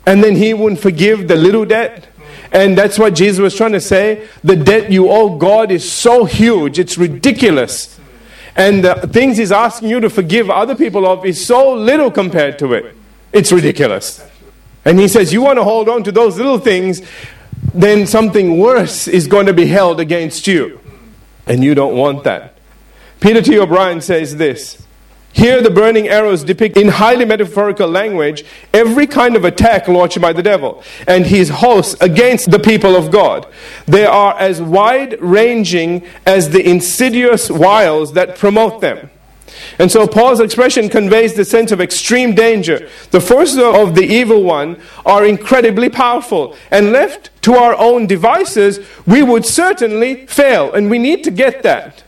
And 0.06 0.22
then 0.22 0.36
he 0.36 0.54
wouldn't 0.54 0.80
forgive 0.80 1.28
the 1.28 1.36
little 1.36 1.64
debt? 1.64 2.08
And 2.52 2.78
that's 2.78 2.98
what 2.98 3.14
Jesus 3.14 3.40
was 3.40 3.56
trying 3.56 3.72
to 3.72 3.80
say. 3.80 4.28
The 4.44 4.56
debt 4.56 4.90
you 4.90 5.10
owe 5.10 5.36
God 5.36 5.70
is 5.70 5.90
so 5.90 6.24
huge, 6.24 6.78
it's 6.78 6.96
ridiculous. 6.96 7.98
And 8.56 8.82
the 8.84 8.94
things 8.94 9.36
He's 9.36 9.52
asking 9.52 9.90
you 9.90 10.00
to 10.00 10.08
forgive 10.08 10.48
other 10.48 10.74
people 10.74 11.06
of 11.06 11.26
is 11.26 11.44
so 11.44 11.74
little 11.74 12.10
compared 12.10 12.58
to 12.60 12.72
it. 12.72 12.96
It's 13.32 13.52
ridiculous. 13.52 14.26
And 14.84 14.98
He 14.98 15.08
says, 15.08 15.32
You 15.32 15.42
want 15.42 15.58
to 15.58 15.64
hold 15.64 15.88
on 15.88 16.02
to 16.04 16.12
those 16.12 16.38
little 16.38 16.58
things, 16.58 17.02
then 17.74 18.06
something 18.06 18.58
worse 18.58 19.08
is 19.08 19.26
going 19.26 19.46
to 19.46 19.52
be 19.52 19.66
held 19.66 20.00
against 20.00 20.46
you. 20.46 20.80
And 21.46 21.62
you 21.62 21.74
don't 21.74 21.96
want 21.96 22.24
that. 22.24 22.56
Peter 23.20 23.42
T. 23.42 23.58
O'Brien 23.58 24.00
says 24.00 24.36
this 24.36 24.85
here, 25.36 25.60
the 25.60 25.68
burning 25.68 26.08
arrows 26.08 26.42
depict 26.42 26.78
in 26.78 26.88
highly 26.88 27.26
metaphorical 27.26 27.86
language 27.86 28.42
every 28.72 29.06
kind 29.06 29.36
of 29.36 29.44
attack 29.44 29.86
launched 29.86 30.18
by 30.18 30.32
the 30.32 30.42
devil 30.42 30.82
and 31.06 31.26
his 31.26 31.50
hosts 31.50 31.94
against 32.00 32.50
the 32.50 32.58
people 32.58 32.96
of 32.96 33.10
God. 33.10 33.46
They 33.84 34.06
are 34.06 34.34
as 34.38 34.62
wide 34.62 35.20
ranging 35.20 36.06
as 36.24 36.48
the 36.48 36.66
insidious 36.66 37.50
wiles 37.50 38.14
that 38.14 38.38
promote 38.38 38.80
them. 38.80 39.10
And 39.78 39.92
so 39.92 40.06
Paul's 40.06 40.40
expression 40.40 40.88
conveys 40.88 41.34
the 41.34 41.44
sense 41.44 41.70
of 41.70 41.82
extreme 41.82 42.34
danger. 42.34 42.88
The 43.10 43.20
forces 43.20 43.58
of 43.58 43.94
the 43.94 44.06
evil 44.06 44.42
one 44.42 44.80
are 45.04 45.26
incredibly 45.26 45.90
powerful, 45.90 46.56
and 46.70 46.92
left 46.92 47.30
to 47.42 47.56
our 47.56 47.76
own 47.76 48.06
devices, 48.06 48.80
we 49.06 49.22
would 49.22 49.44
certainly 49.44 50.26
fail, 50.28 50.72
and 50.72 50.90
we 50.90 50.98
need 50.98 51.24
to 51.24 51.30
get 51.30 51.62
that. 51.62 52.04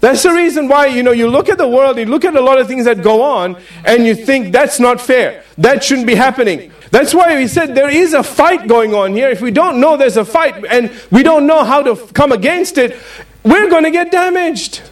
That's 0.00 0.22
the 0.22 0.32
reason 0.32 0.66
why, 0.66 0.86
you 0.86 1.02
know, 1.02 1.12
you 1.12 1.28
look 1.28 1.48
at 1.48 1.58
the 1.58 1.68
world, 1.68 1.98
you 1.98 2.06
look 2.06 2.24
at 2.24 2.34
a 2.34 2.40
lot 2.40 2.58
of 2.58 2.66
things 2.66 2.86
that 2.86 3.02
go 3.02 3.22
on, 3.22 3.56
and 3.84 4.06
you 4.06 4.14
think 4.14 4.52
that's 4.52 4.80
not 4.80 5.00
fair. 5.00 5.44
That 5.58 5.84
shouldn't 5.84 6.06
be 6.06 6.14
happening. 6.14 6.72
That's 6.90 7.14
why 7.14 7.38
he 7.38 7.46
said 7.46 7.74
there 7.74 7.90
is 7.90 8.14
a 8.14 8.22
fight 8.22 8.66
going 8.66 8.94
on 8.94 9.12
here. 9.12 9.28
If 9.28 9.40
we 9.40 9.50
don't 9.50 9.80
know 9.80 9.96
there's 9.96 10.16
a 10.16 10.24
fight 10.24 10.64
and 10.68 10.90
we 11.10 11.22
don't 11.22 11.46
know 11.46 11.64
how 11.64 11.82
to 11.82 11.94
come 12.12 12.32
against 12.32 12.78
it, 12.78 12.96
we're 13.44 13.70
going 13.70 13.84
to 13.84 13.90
get 13.90 14.10
damaged. 14.10 14.82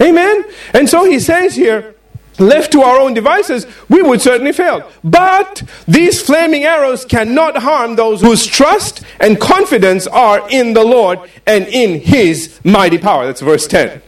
Amen? 0.00 0.44
And 0.72 0.88
so 0.88 1.04
he 1.04 1.20
says 1.20 1.54
here, 1.54 1.94
left 2.38 2.72
to 2.72 2.82
our 2.82 2.98
own 2.98 3.14
devices, 3.14 3.66
we 3.88 4.02
would 4.02 4.20
certainly 4.20 4.52
fail. 4.52 4.90
But 5.04 5.62
these 5.86 6.20
flaming 6.20 6.64
arrows 6.64 7.04
cannot 7.04 7.58
harm 7.58 7.96
those 7.96 8.20
whose 8.20 8.46
trust 8.46 9.02
and 9.20 9.40
confidence 9.40 10.06
are 10.08 10.48
in 10.50 10.74
the 10.74 10.84
Lord 10.84 11.20
and 11.46 11.66
in 11.68 12.00
his 12.00 12.58
mighty 12.64 12.98
power. 12.98 13.26
That's 13.26 13.40
verse 13.40 13.66
10 13.66 14.02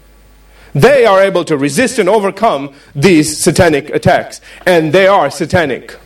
they 0.74 1.04
are 1.04 1.22
able 1.22 1.44
to 1.44 1.56
resist 1.56 1.98
and 1.98 2.08
overcome 2.08 2.74
these 2.94 3.42
satanic 3.42 3.90
attacks. 3.90 4.40
And 4.66 4.92
they 4.92 5.06
are 5.06 5.30
satanic. 5.30 5.96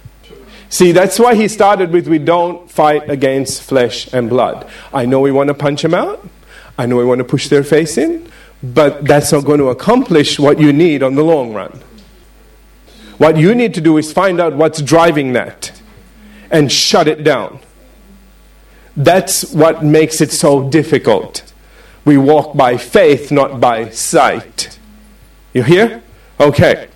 See, 0.69 0.93
that's 0.93 1.19
why 1.19 1.35
he 1.35 1.49
started 1.49 1.91
with 1.91 2.09
we 2.09 2.19
don't 2.19 2.71
fight 2.71 3.11
against 3.11 3.63
flesh 3.63 4.13
and 4.13 4.31
blood. 4.31 4.67
I 4.93 5.05
know 5.05 5.21
we 5.21 5.31
want 5.31 5.49
to 5.49 5.55
punch 5.55 5.83
them 5.83 5.95
out. 5.95 6.27
I 6.79 6.87
know 6.87 6.97
we 6.97 7.05
want 7.05 7.19
to 7.19 7.25
push 7.25 7.49
their 7.49 7.65
face 7.65 7.99
in. 7.99 8.31
But 8.63 9.05
that's 9.05 9.33
not 9.33 9.45
going 9.45 9.59
to 9.59 9.69
accomplish 9.69 10.39
what 10.39 10.61
you 10.61 10.73
need 10.73 11.03
on 11.03 11.15
the 11.15 11.25
long 11.25 11.53
run. 11.53 11.81
What 13.19 13.37
you 13.37 13.55
need 13.55 13.75
to 13.75 13.81
do 13.81 13.99
is 13.99 14.13
find 14.13 14.41
out 14.41 14.55
what's 14.55 14.81
driving 14.81 15.33
that 15.33 15.73
and 16.51 16.71
shut 16.71 17.09
it 17.09 17.25
down. 17.25 17.61
That's 18.97 19.53
what 19.53 19.85
makes 19.85 20.21
it 20.21 20.31
so 20.33 20.69
difficult. 20.69 21.52
We 22.05 22.17
walk 22.17 22.57
by 22.57 22.77
faith, 22.77 23.31
not 23.31 23.61
by 23.61 23.91
sight. 23.91 24.79
You 25.53 25.63
hear? 25.63 26.03
Okay. 26.41 26.89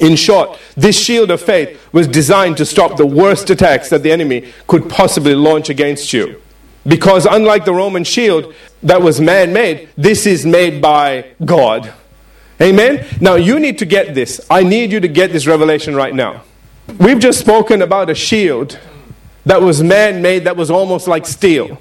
In 0.00 0.16
short, 0.16 0.58
this 0.76 0.98
shield 0.98 1.30
of 1.30 1.40
faith 1.40 1.80
was 1.92 2.08
designed 2.08 2.56
to 2.58 2.64
stop 2.64 2.96
the 2.96 3.06
worst 3.06 3.50
attacks 3.50 3.90
that 3.90 4.02
the 4.02 4.12
enemy 4.12 4.52
could 4.66 4.88
possibly 4.88 5.34
launch 5.34 5.68
against 5.68 6.12
you. 6.12 6.40
Because 6.86 7.26
unlike 7.26 7.64
the 7.64 7.74
Roman 7.74 8.04
shield 8.04 8.54
that 8.82 9.02
was 9.02 9.20
man 9.20 9.52
made, 9.52 9.88
this 9.96 10.26
is 10.26 10.44
made 10.44 10.82
by 10.82 11.26
God. 11.44 11.92
Amen? 12.60 13.06
Now 13.20 13.34
you 13.34 13.58
need 13.58 13.78
to 13.78 13.86
get 13.86 14.14
this. 14.14 14.44
I 14.50 14.62
need 14.62 14.92
you 14.92 15.00
to 15.00 15.08
get 15.08 15.32
this 15.32 15.46
revelation 15.46 15.94
right 15.94 16.14
now. 16.14 16.42
We've 16.98 17.18
just 17.18 17.38
spoken 17.38 17.82
about 17.82 18.10
a 18.10 18.14
shield 18.14 18.78
that 19.46 19.62
was 19.62 19.82
man 19.82 20.22
made, 20.22 20.44
that 20.44 20.56
was 20.56 20.70
almost 20.70 21.06
like 21.08 21.26
steel 21.26 21.78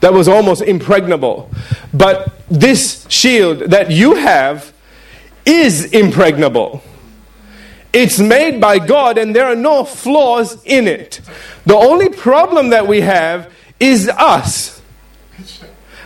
that 0.00 0.12
was 0.12 0.28
almost 0.28 0.62
impregnable. 0.62 1.50
But 1.92 2.32
this 2.48 3.06
shield 3.08 3.70
that 3.70 3.90
you 3.90 4.14
have 4.14 4.72
is 5.44 5.92
impregnable. 5.92 6.82
It's 7.92 8.18
made 8.18 8.60
by 8.60 8.78
God 8.78 9.18
and 9.18 9.34
there 9.34 9.46
are 9.46 9.56
no 9.56 9.84
flaws 9.84 10.62
in 10.64 10.86
it. 10.86 11.20
The 11.64 11.74
only 11.74 12.10
problem 12.10 12.70
that 12.70 12.86
we 12.86 13.00
have 13.00 13.52
is 13.80 14.08
us. 14.08 14.80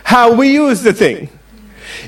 How 0.03 0.33
we 0.33 0.53
use 0.53 0.81
the 0.81 0.93
thing. 0.93 1.29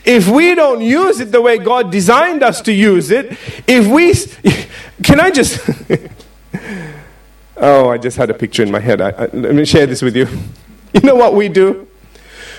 If 0.03 0.27
we 0.27 0.55
don't 0.55 0.81
use 0.81 1.19
it 1.19 1.31
the 1.31 1.41
way 1.41 1.57
God 1.57 1.91
designed 1.91 2.43
us 2.43 2.61
to 2.61 2.73
use 2.73 3.11
it, 3.11 3.37
if 3.67 3.87
we. 3.87 4.13
Can 5.03 5.19
I 5.19 5.31
just. 5.31 5.67
oh, 7.57 7.89
I 7.89 7.97
just 7.97 8.17
had 8.17 8.29
a 8.29 8.33
picture 8.33 8.63
in 8.63 8.71
my 8.71 8.79
head. 8.79 9.01
I, 9.01 9.09
I, 9.09 9.25
let 9.27 9.55
me 9.55 9.65
share 9.65 9.85
this 9.87 10.01
with 10.01 10.15
you. 10.15 10.27
You 10.95 11.01
know 11.01 11.15
what 11.15 11.33
we 11.33 11.49
do? 11.49 11.87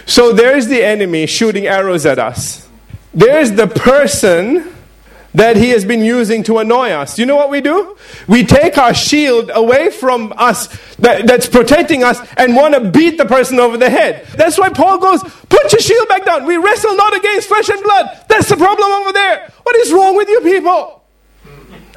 So 0.04 0.32
there's 0.34 0.66
the 0.66 0.84
enemy 0.84 1.24
shooting 1.26 1.66
arrows 1.66 2.04
at 2.04 2.18
us. 2.18 2.68
There's 3.14 3.52
the 3.52 3.66
person 3.66 4.74
that 5.32 5.56
he 5.56 5.70
has 5.70 5.86
been 5.86 6.04
using 6.04 6.42
to 6.44 6.58
annoy 6.58 6.90
us. 6.90 7.18
You 7.18 7.24
know 7.24 7.34
what 7.34 7.48
we 7.48 7.62
do? 7.62 7.96
We 8.28 8.44
take 8.44 8.76
our 8.76 8.92
shield 8.92 9.50
away 9.54 9.90
from 9.90 10.34
us 10.36 10.68
that, 10.96 11.26
that's 11.26 11.46
protecting 11.46 12.04
us 12.04 12.20
and 12.36 12.54
want 12.54 12.74
to 12.74 12.90
beat 12.90 13.16
the 13.16 13.24
person 13.24 13.58
over 13.58 13.78
the 13.78 13.88
head. 13.88 14.26
That's 14.34 14.58
why 14.58 14.68
Paul 14.68 14.98
goes, 14.98 15.22
Put 15.22 15.72
your 15.72 15.80
shield 15.80 16.06
back 16.08 16.26
down. 16.26 16.44
We 16.44 16.58
wrestle 16.58 16.94
not 16.94 17.16
against 17.16 17.48
flesh 17.48 17.70
and 17.70 17.82
blood. 17.82 18.24
That's 18.28 18.50
the 18.50 18.56
problem 18.56 18.90
over 18.92 19.12
there. 19.12 19.50
What 19.62 19.76
is 19.76 19.92
wrong 19.92 20.14
with 20.14 20.28
you 20.28 20.40
people? 20.42 21.04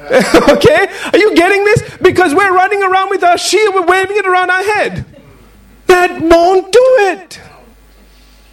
okay? 0.00 0.88
Are 1.12 1.18
you 1.18 1.34
getting 1.34 1.64
this? 1.64 1.96
Because 2.00 2.34
we're 2.34 2.54
running 2.54 2.82
around 2.82 3.10
with 3.10 3.22
our 3.22 3.36
shield, 3.36 3.74
we're 3.74 3.86
waving 3.86 4.16
it 4.16 4.26
around 4.26 4.50
our 4.50 4.62
head. 4.62 5.04
That 5.90 6.20
won't 6.22 6.72
do 6.72 6.84
it. 6.98 7.40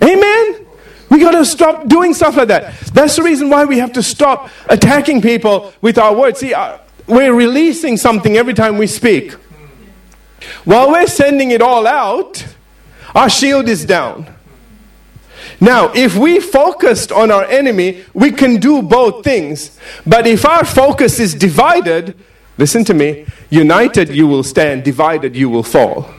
Amen? 0.02 0.65
We 1.10 1.19
got 1.19 1.32
to 1.32 1.45
stop 1.45 1.88
doing 1.88 2.15
stuff 2.15 2.36
like 2.36 2.47
that. 2.47 2.76
That's 2.93 3.15
the 3.15 3.21
reason 3.21 3.52
why 3.52 3.65
we 3.65 3.78
have 3.78 3.93
to 3.93 4.02
stop 4.02 4.50
attacking 4.67 5.21
people 5.21 5.71
with 5.80 6.00
our 6.00 6.15
words. 6.15 6.39
See, 6.39 6.56
uh, 6.56 6.80
we're 7.06 7.36
releasing 7.36 7.95
something 7.95 8.36
every 8.36 8.56
time 8.56 8.80
we 8.80 8.88
speak. 8.88 9.34
While 10.65 10.89
we're 10.89 11.06
sending 11.06 11.52
it 11.52 11.62
all 11.62 11.86
out, 11.86 12.43
our 13.13 13.30
shield 13.30 13.69
is 13.69 13.86
down. 13.86 14.34
Now, 15.62 15.91
if 15.93 16.17
we 16.17 16.39
focused 16.39 17.12
on 17.12 17.30
our 17.30 17.45
enemy, 17.45 18.04
we 18.15 18.32
can 18.32 18.60
do 18.60 18.82
both 18.82 19.23
things. 19.23 19.80
But 20.08 20.26
if 20.26 20.43
our 20.43 20.65
focus 20.65 21.19
is 21.19 21.36
divided, 21.36 22.17
listen 22.58 22.84
to 22.86 22.95
me, 22.95 23.28
united 23.52 24.10
you 24.10 24.26
will 24.26 24.43
stand, 24.43 24.84
divided 24.84 25.36
you 25.36 25.50
will 25.50 25.63
fall. 25.63 26.16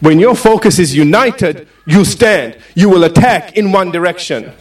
When 0.00 0.18
your 0.18 0.34
focus 0.34 0.78
is 0.78 0.94
united, 0.94 1.68
you 1.86 2.04
stand. 2.04 2.56
You 2.74 2.88
will 2.88 3.04
attack 3.04 3.56
in 3.56 3.72
one 3.72 3.90
direction. 3.90 4.52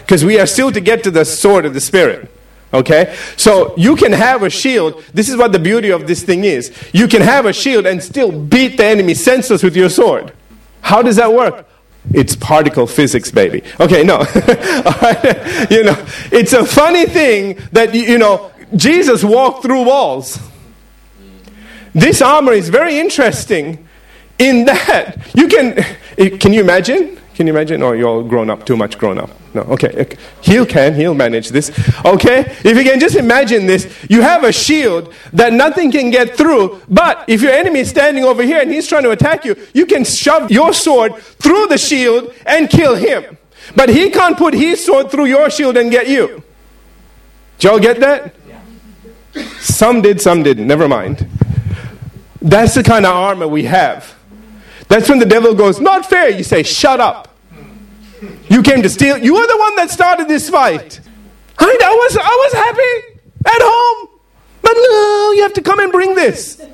Because 0.00 0.24
we 0.24 0.38
are 0.40 0.46
still 0.46 0.72
to 0.72 0.80
get 0.80 1.04
to 1.04 1.10
the 1.10 1.24
sword 1.24 1.64
of 1.64 1.74
the 1.74 1.80
Spirit. 1.80 2.30
Okay? 2.72 3.16
So 3.36 3.74
you 3.76 3.96
can 3.96 4.12
have 4.12 4.42
a 4.42 4.50
shield. 4.50 5.02
This 5.14 5.28
is 5.28 5.36
what 5.36 5.52
the 5.52 5.58
beauty 5.58 5.90
of 5.90 6.06
this 6.06 6.22
thing 6.22 6.44
is. 6.44 6.72
You 6.92 7.08
can 7.08 7.22
have 7.22 7.46
a 7.46 7.52
shield 7.52 7.86
and 7.86 8.02
still 8.02 8.32
beat 8.32 8.76
the 8.76 8.84
enemy 8.84 9.14
senseless 9.14 9.62
with 9.62 9.76
your 9.76 9.88
sword. 9.88 10.32
How 10.80 11.02
does 11.02 11.16
that 11.16 11.32
work? 11.32 11.66
It's 12.12 12.34
particle 12.34 12.86
physics, 12.86 13.30
baby. 13.30 13.62
Okay, 13.78 14.02
no. 14.02 14.18
you 15.70 15.84
know, 15.84 16.06
it's 16.32 16.52
a 16.52 16.64
funny 16.64 17.06
thing 17.06 17.58
that, 17.72 17.94
you 17.94 18.18
know, 18.18 18.50
Jesus 18.74 19.22
walked 19.22 19.62
through 19.62 19.84
walls. 19.84 20.38
This 21.94 22.22
armor 22.22 22.52
is 22.52 22.68
very 22.68 22.98
interesting 22.98 23.87
in 24.38 24.64
that 24.66 25.16
you 25.34 25.48
can, 25.48 25.78
eh, 26.18 26.36
can 26.38 26.52
you 26.52 26.60
imagine? 26.60 27.18
Can 27.34 27.46
you 27.46 27.52
imagine? 27.52 27.82
Oh, 27.84 27.92
you're 27.92 28.08
all 28.08 28.24
grown 28.24 28.50
up, 28.50 28.66
too 28.66 28.76
much 28.76 28.98
grown 28.98 29.16
up. 29.16 29.30
No, 29.54 29.62
okay. 29.62 30.16
He'll 30.40 30.66
can, 30.66 30.94
he'll 30.94 31.14
manage 31.14 31.50
this. 31.50 31.70
Okay? 32.04 32.40
If 32.64 32.76
you 32.76 32.82
can 32.82 32.98
just 32.98 33.14
imagine 33.14 33.66
this, 33.66 33.86
you 34.10 34.22
have 34.22 34.42
a 34.42 34.52
shield 34.52 35.14
that 35.32 35.52
nothing 35.52 35.92
can 35.92 36.10
get 36.10 36.36
through, 36.36 36.82
but 36.88 37.24
if 37.28 37.40
your 37.40 37.52
enemy 37.52 37.80
is 37.80 37.90
standing 37.90 38.24
over 38.24 38.42
here 38.42 38.60
and 38.60 38.70
he's 38.70 38.88
trying 38.88 39.04
to 39.04 39.12
attack 39.12 39.44
you, 39.44 39.54
you 39.72 39.86
can 39.86 40.04
shove 40.04 40.50
your 40.50 40.72
sword 40.72 41.14
through 41.16 41.68
the 41.68 41.78
shield 41.78 42.34
and 42.44 42.68
kill 42.68 42.96
him. 42.96 43.38
But 43.76 43.88
he 43.88 44.10
can't 44.10 44.36
put 44.36 44.54
his 44.54 44.84
sword 44.84 45.08
through 45.08 45.26
your 45.26 45.48
shield 45.48 45.76
and 45.76 45.92
get 45.92 46.08
you. 46.08 46.42
Did 47.58 47.68
y'all 47.68 47.78
get 47.78 48.00
that? 48.00 48.34
Some 49.60 50.02
did, 50.02 50.20
some 50.20 50.42
didn't. 50.42 50.66
Never 50.66 50.88
mind. 50.88 51.28
That's 52.42 52.74
the 52.74 52.82
kind 52.82 53.06
of 53.06 53.12
armor 53.12 53.46
we 53.46 53.64
have. 53.64 54.17
That's 54.88 55.08
when 55.08 55.18
the 55.18 55.26
devil 55.26 55.54
goes, 55.54 55.80
Not 55.80 56.06
fair. 56.06 56.30
You 56.30 56.42
say, 56.42 56.62
Shut 56.62 57.00
up. 57.00 57.28
You 58.48 58.62
came 58.62 58.82
to 58.82 58.88
steal. 58.88 59.18
You 59.18 59.36
are 59.36 59.46
the 59.46 59.58
one 59.58 59.76
that 59.76 59.90
started 59.90 60.26
this 60.26 60.48
fight. 60.50 61.00
I, 61.58 61.64
I, 61.64 61.94
was, 61.94 62.16
I 62.16 62.22
was 62.24 62.52
happy 62.52 63.18
at 63.46 63.62
home. 63.62 64.08
But 64.62 64.72
no, 64.74 65.32
you 65.36 65.42
have 65.42 65.52
to 65.54 65.62
come 65.62 65.78
and 65.78 65.92
bring 65.92 66.14
this. 66.14 66.64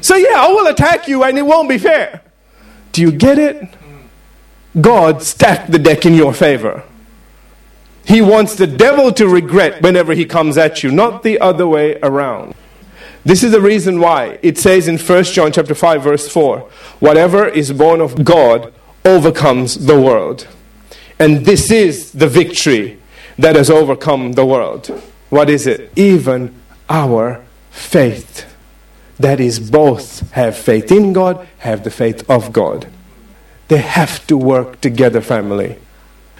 So, 0.00 0.16
yeah, 0.16 0.42
I 0.42 0.48
will 0.48 0.66
attack 0.66 1.08
you 1.08 1.24
and 1.24 1.38
it 1.38 1.42
won't 1.42 1.68
be 1.68 1.78
fair. 1.78 2.22
Do 2.92 3.00
you 3.00 3.10
get 3.10 3.38
it? 3.38 3.68
God 4.80 5.22
stacked 5.22 5.70
the 5.70 5.78
deck 5.78 6.04
in 6.04 6.14
your 6.14 6.34
favor. 6.34 6.82
He 8.04 8.20
wants 8.20 8.54
the 8.56 8.66
devil 8.66 9.12
to 9.12 9.28
regret 9.28 9.82
whenever 9.82 10.12
he 10.12 10.26
comes 10.26 10.58
at 10.58 10.82
you, 10.82 10.90
not 10.90 11.22
the 11.22 11.38
other 11.40 11.66
way 11.66 11.98
around. 12.02 12.54
This 13.24 13.42
is 13.42 13.52
the 13.52 13.60
reason 13.60 14.00
why 14.00 14.38
it 14.42 14.58
says 14.58 14.86
in 14.86 14.98
1 14.98 15.24
John 15.24 15.50
chapter 15.50 15.74
5 15.74 16.02
verse 16.02 16.28
4, 16.28 16.60
whatever 17.00 17.48
is 17.48 17.72
born 17.72 18.00
of 18.00 18.24
God 18.24 18.72
overcomes 19.04 19.86
the 19.86 19.98
world. 19.98 20.46
And 21.18 21.46
this 21.46 21.70
is 21.70 22.12
the 22.12 22.26
victory 22.26 23.00
that 23.38 23.56
has 23.56 23.70
overcome 23.70 24.32
the 24.32 24.44
world. 24.44 24.88
What 25.30 25.48
is 25.48 25.66
it? 25.66 25.90
Even 25.96 26.54
our 26.88 27.42
faith. 27.70 28.50
That 29.18 29.40
is 29.40 29.58
both 29.58 30.30
have 30.32 30.56
faith 30.56 30.90
in 30.92 31.12
God, 31.12 31.46
have 31.58 31.84
the 31.84 31.90
faith 31.90 32.28
of 32.28 32.52
God. 32.52 32.88
They 33.68 33.78
have 33.78 34.26
to 34.26 34.36
work 34.36 34.80
together, 34.80 35.20
family. 35.20 35.78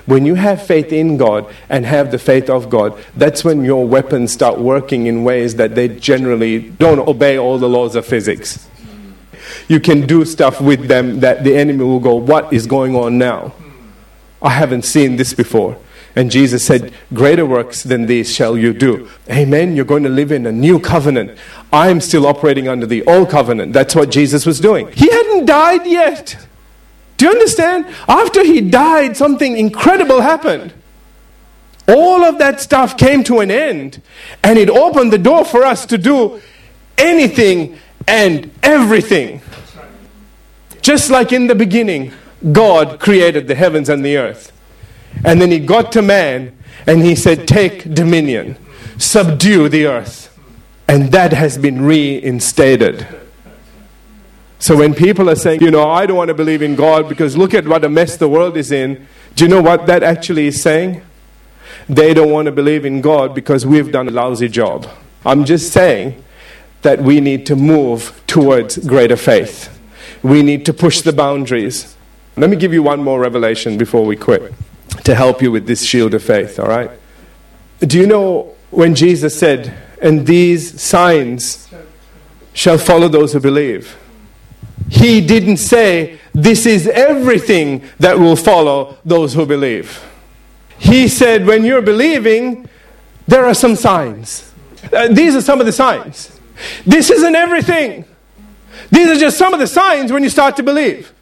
When 0.07 0.27
you 0.27 0.35
have 0.35 0.67
faith 0.67 0.93
in 0.93 1.17
God 1.17 1.53
and 1.69 1.87
have 1.87 2.11
the 2.11 2.19
faith 2.19 2.51
of 2.51 2.69
God, 2.69 3.03
that's 3.17 3.43
when 3.43 3.65
your 3.65 3.87
weapons 3.87 4.33
start 4.33 4.59
working 4.59 5.07
in 5.07 5.25
ways 5.25 5.57
that 5.57 5.75
they 5.75 5.89
generally 5.89 6.71
don't 6.71 6.99
obey 7.09 7.39
all 7.39 7.59
the 7.59 7.69
laws 7.69 7.97
of 7.97 8.05
physics. 8.05 8.69
You 9.67 9.81
can 9.81 10.07
do 10.07 10.25
stuff 10.25 10.61
with 10.61 10.89
them 10.89 11.21
that 11.21 11.43
the 11.45 11.57
enemy 11.57 11.85
will 11.85 12.01
go, 12.01 12.17
What 12.17 12.53
is 12.53 12.67
going 12.67 12.95
on 12.95 13.17
now? 13.17 13.55
I 14.43 14.51
haven't 14.51 14.83
seen 14.83 15.17
this 15.17 15.33
before. 15.33 15.79
And 16.17 16.31
Jesus 16.31 16.65
said, 16.65 16.93
Greater 17.13 17.47
works 17.47 17.83
than 17.83 18.07
these 18.07 18.33
shall 18.33 18.57
you 18.57 18.73
do. 18.73 19.09
Amen. 19.31 19.75
You're 19.75 19.85
going 19.85 20.05
to 20.05 20.09
live 20.09 20.33
in 20.33 20.47
a 20.47 20.53
new 20.53 20.79
covenant. 20.79 21.39
I'm 21.73 22.01
still 22.01 22.27
operating 22.27 22.69
under 22.69 22.87
the 22.87 23.05
old 23.07 23.31
covenant. 23.31 23.73
That's 23.73 23.95
what 23.95 24.11
Jesus 24.11 24.47
was 24.47 24.61
doing. 24.61 24.93
He 24.93 25.11
hadn't 25.11 25.47
died 25.47 25.87
yet. 25.87 26.47
Do 27.17 27.27
you 27.27 27.31
understand? 27.31 27.87
After 28.09 28.45
he 28.45 28.61
died, 28.61 29.17
something 29.17 29.57
incredible 29.57 30.21
happened. 30.21 30.73
All 31.87 32.25
of 32.25 32.39
that 32.39 32.61
stuff 32.61 32.97
came 32.97 33.23
to 33.25 33.41
an 33.41 33.51
end, 33.51 34.01
and 34.43 34.59
it 34.59 34.71
opened 34.71 35.13
the 35.13 35.19
door 35.19 35.45
for 35.45 35.65
us 35.65 35.85
to 35.87 35.99
do 35.99 36.41
anything 36.97 37.79
and 38.09 38.51
everything. 38.63 39.43
Just 40.83 41.11
like 41.11 41.33
in 41.33 41.47
the 41.47 41.55
beginning, 41.55 42.13
God 42.53 43.01
created 43.01 43.49
the 43.49 43.55
heavens 43.55 43.89
and 43.89 44.05
the 44.05 44.17
earth. 44.17 44.53
And 45.25 45.41
then 45.41 45.51
he 45.51 45.59
got 45.59 45.93
to 45.93 46.03
man 46.03 46.57
and 46.87 47.03
he 47.03 47.15
said, 47.15 47.47
Take 47.49 47.95
dominion, 47.95 48.57
subdue 48.99 49.69
the 49.69 49.87
earth. 49.87 50.37
And 50.89 51.13
that 51.13 51.33
has 51.33 51.57
been 51.57 51.83
reinstated. 51.83 53.07
So 54.65 54.75
when 54.75 54.95
people 54.95 55.29
are 55.29 55.37
saying, 55.37 55.61
you 55.61 55.71
know, 55.71 55.91
I 55.91 56.07
don't 56.07 56.17
want 56.17 56.29
to 56.29 56.35
believe 56.35 56.63
in 56.63 56.75
God 56.75 57.07
because 57.07 57.37
look 57.37 57.53
at 57.53 57.69
what 57.69 57.85
a 57.85 57.89
mess 57.91 58.17
the 58.17 58.31
world 58.31 58.57
is 58.57 58.73
in, 58.73 59.07
do 59.35 59.45
you 59.45 59.51
know 59.51 59.61
what 59.61 59.85
that 59.89 60.03
actually 60.03 60.47
is 60.47 60.63
saying? 60.63 61.03
They 61.87 62.15
don't 62.15 62.31
want 62.31 62.47
to 62.47 62.53
believe 62.53 62.87
in 62.87 63.03
God 63.03 63.35
because 63.35 63.67
we've 63.67 63.93
done 63.93 64.09
a 64.09 64.11
lousy 64.11 64.49
job. 64.49 64.89
I'm 65.27 65.45
just 65.45 65.71
saying 65.71 66.25
that 66.81 67.03
we 67.03 67.21
need 67.21 67.45
to 67.45 67.57
move 67.57 68.19
towards 68.27 68.79
greater 68.79 69.19
faith. 69.19 69.69
We 70.23 70.43
need 70.43 70.65
to 70.65 70.73
push 70.73 71.03
the 71.03 71.13
boundaries. 71.13 71.95
Let 72.35 72.49
me 72.49 72.57
give 72.57 72.73
you 72.73 72.83
one 72.83 73.03
more 73.03 73.21
revelation 73.21 73.77
before 73.77 74.07
we 74.07 74.17
quit 74.17 74.55
to 75.05 75.15
help 75.15 75.43
you 75.43 75.53
with 75.53 75.67
this 75.67 75.85
shield 75.85 76.15
of 76.15 76.23
faith, 76.23 76.59
all 76.59 76.69
right? 76.69 76.91
Do 77.81 77.99
you 77.99 78.07
know 78.07 78.55
when 78.71 78.95
Jesus 78.95 79.39
said, 79.39 79.77
and 80.01 80.27
these 80.27 80.81
signs 80.81 81.69
shall 82.55 82.79
follow 82.79 83.09
those 83.09 83.35
who 83.35 83.41
believe? 83.41 83.99
He 84.89 85.21
didn't 85.21 85.59
say, 85.59 86.19
This 86.33 86.67
is 86.67 86.87
everything 86.89 87.83
that 87.99 88.19
will 88.19 88.37
follow 88.37 88.97
those 89.05 89.35
who 89.35 89.47
believe. 89.47 90.03
He 90.79 91.09
said, 91.09 91.47
When 91.47 91.65
you're 91.65 91.83
believing, 91.83 92.69
there 93.27 93.45
are 93.45 93.55
some 93.55 93.77
signs. 93.77 94.53
Uh, 94.93 95.09
these 95.09 95.35
are 95.35 95.41
some 95.41 95.61
of 95.61 95.67
the 95.67 95.73
signs. 95.73 96.39
This 96.85 97.11
isn't 97.11 97.35
everything. 97.35 98.05
These 98.91 99.09
are 99.09 99.17
just 99.17 99.39
some 99.39 99.55
of 99.55 99.61
the 99.61 99.67
signs 99.67 100.13
when 100.13 100.23
you 100.23 100.29
start 100.29 100.57
to 100.57 100.63
believe. 100.63 101.13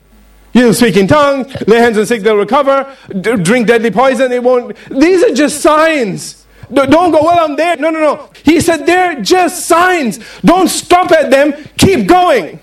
You'll 0.53 0.75
speak 0.75 0.97
in 0.97 1.07
tongues, 1.07 1.55
lay 1.67 1.79
hands 1.79 1.97
on 1.97 2.05
sick, 2.05 2.23
they'll 2.23 2.37
recover, 2.37 2.95
D- 3.09 3.37
drink 3.37 3.67
deadly 3.69 3.91
poison, 3.91 4.31
they 4.31 4.41
won't. 4.41 4.77
These 4.91 5.23
are 5.23 5.35
just 5.35 5.63
signs. 5.63 6.45
D- 6.71 6.87
don't 6.87 7.11
go, 7.11 7.23
well, 7.23 7.43
I'm 7.43 7.57
there. 7.57 7.77
No, 7.77 7.89
no, 7.89 8.01
no. 8.01 8.31
He 8.45 8.61
said 8.61 8.85
they're 8.85 9.23
just 9.23 9.67
signs. 9.67 10.19
Don't 10.41 10.69
stop 10.69 11.11
at 11.13 11.31
them, 11.31 11.55
keep 11.79 12.07
going. 12.07 12.61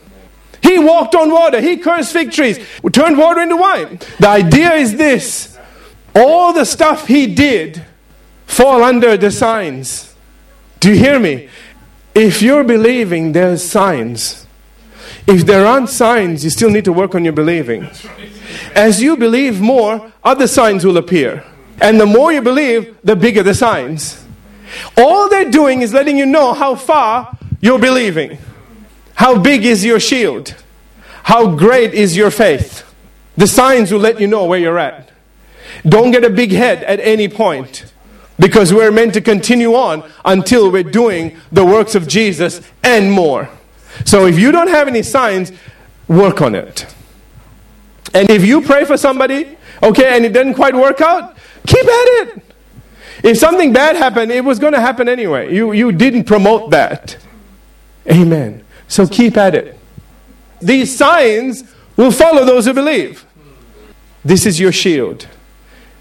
He 0.61 0.79
walked 0.79 1.15
on 1.15 1.31
water. 1.31 1.61
He 1.61 1.77
cursed 1.77 2.13
fig 2.13 2.31
trees. 2.31 2.59
Turned 2.91 3.17
water 3.17 3.41
into 3.41 3.57
wine. 3.57 3.99
The 4.19 4.27
idea 4.27 4.73
is 4.73 4.95
this 4.95 5.57
all 6.15 6.53
the 6.53 6.65
stuff 6.65 7.07
he 7.07 7.27
did 7.27 7.85
fall 8.45 8.83
under 8.83 9.15
the 9.15 9.31
signs. 9.31 10.15
Do 10.79 10.89
you 10.89 10.95
hear 10.95 11.19
me? 11.19 11.49
If 12.15 12.41
you're 12.41 12.63
believing, 12.63 13.31
there's 13.31 13.63
signs. 13.63 14.47
If 15.27 15.45
there 15.45 15.65
aren't 15.65 15.89
signs, 15.89 16.43
you 16.43 16.49
still 16.49 16.69
need 16.69 16.85
to 16.85 16.93
work 16.93 17.13
on 17.13 17.23
your 17.23 17.33
believing. 17.33 17.87
As 18.75 19.01
you 19.01 19.15
believe 19.15 19.61
more, 19.61 20.11
other 20.23 20.47
signs 20.47 20.83
will 20.83 20.97
appear. 20.97 21.43
And 21.81 21.99
the 21.99 22.05
more 22.05 22.33
you 22.33 22.41
believe, 22.41 22.97
the 23.03 23.15
bigger 23.15 23.43
the 23.43 23.53
signs. 23.53 24.25
All 24.97 25.29
they're 25.29 25.49
doing 25.49 25.81
is 25.81 25.93
letting 25.93 26.17
you 26.17 26.25
know 26.25 26.53
how 26.53 26.75
far 26.75 27.37
you're 27.61 27.79
believing. 27.79 28.37
How 29.19 29.37
big 29.37 29.65
is 29.65 29.83
your 29.83 29.99
shield? 29.99 30.55
How 31.23 31.53
great 31.53 31.93
is 31.93 32.15
your 32.15 32.31
faith? 32.31 32.89
The 33.35 33.47
signs 33.47 33.91
will 33.91 33.99
let 33.99 34.21
you 34.21 34.27
know 34.27 34.45
where 34.45 34.57
you're 34.57 34.79
at. 34.79 35.11
Don't 35.85 36.11
get 36.11 36.23
a 36.23 36.29
big 36.29 36.53
head 36.53 36.85
at 36.85 37.01
any 37.01 37.27
point 37.27 37.91
because 38.39 38.73
we're 38.73 38.93
meant 38.93 39.13
to 39.15 39.21
continue 39.21 39.73
on 39.75 40.09
until 40.23 40.71
we're 40.71 40.83
doing 40.83 41.35
the 41.51 41.65
works 41.65 41.95
of 41.95 42.07
Jesus 42.07 42.61
and 42.81 43.11
more. 43.11 43.49
So 44.05 44.25
if 44.25 44.39
you 44.39 44.53
don't 44.53 44.69
have 44.69 44.87
any 44.87 45.03
signs, 45.03 45.51
work 46.07 46.41
on 46.41 46.55
it. 46.55 46.85
And 48.13 48.29
if 48.29 48.45
you 48.45 48.61
pray 48.61 48.85
for 48.85 48.95
somebody, 48.95 49.57
okay, 49.83 50.15
and 50.15 50.23
it 50.23 50.31
didn't 50.31 50.53
quite 50.53 50.75
work 50.75 51.01
out, 51.01 51.35
keep 51.67 51.83
at 51.83 52.07
it. 52.21 52.41
If 53.25 53.37
something 53.37 53.73
bad 53.73 53.97
happened, 53.97 54.31
it 54.31 54.45
was 54.45 54.59
going 54.59 54.71
to 54.71 54.79
happen 54.79 55.09
anyway. 55.09 55.53
You, 55.53 55.73
you 55.73 55.91
didn't 55.91 56.23
promote 56.23 56.71
that. 56.71 57.17
Amen. 58.09 58.63
So 58.89 59.07
keep 59.07 59.37
at 59.37 59.55
it. 59.55 59.79
These 60.61 60.97
signs 60.97 61.63
will 61.95 62.11
follow 62.11 62.43
those 62.43 62.65
who 62.65 62.73
believe. 62.73 63.25
This 64.25 64.45
is 64.45 64.59
your 64.59 64.73
shield. 64.73 65.27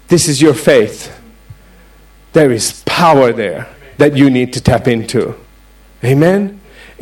This 0.09 0.27
is 0.27 0.41
your 0.41 0.53
faith. 0.53 1.15
There 2.33 2.51
is 2.51 2.83
power 2.85 3.31
there 3.31 3.69
that 3.97 4.17
you 4.17 4.29
need 4.29 4.51
to 4.53 4.61
tap 4.61 4.87
into. 4.87 5.35
Amen? 6.03 6.59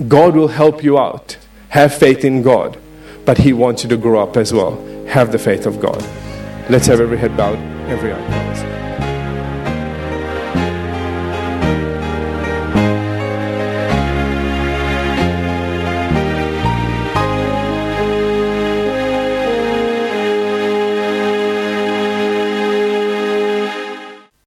God 0.08 0.36
will 0.36 0.50
help 0.50 0.84
you 0.84 1.00
out. 1.00 1.38
Have 1.70 1.96
faith 1.96 2.24
in 2.24 2.42
God. 2.42 2.78
But 3.26 3.40
He 3.40 3.54
wants 3.54 3.84
you 3.84 3.90
to 3.90 3.98
grow 3.98 4.22
up 4.22 4.38
as 4.38 4.54
well. 4.54 4.86
Have 5.08 5.32
the 5.32 5.40
faith 5.40 5.66
of 5.66 5.80
God. 5.80 6.02
Let's 6.70 6.88
have 6.88 7.00
every 7.00 7.18
head 7.18 7.36
bowed, 7.38 7.60
every 7.90 8.14
eye 8.14 8.28
closed. 8.28 8.87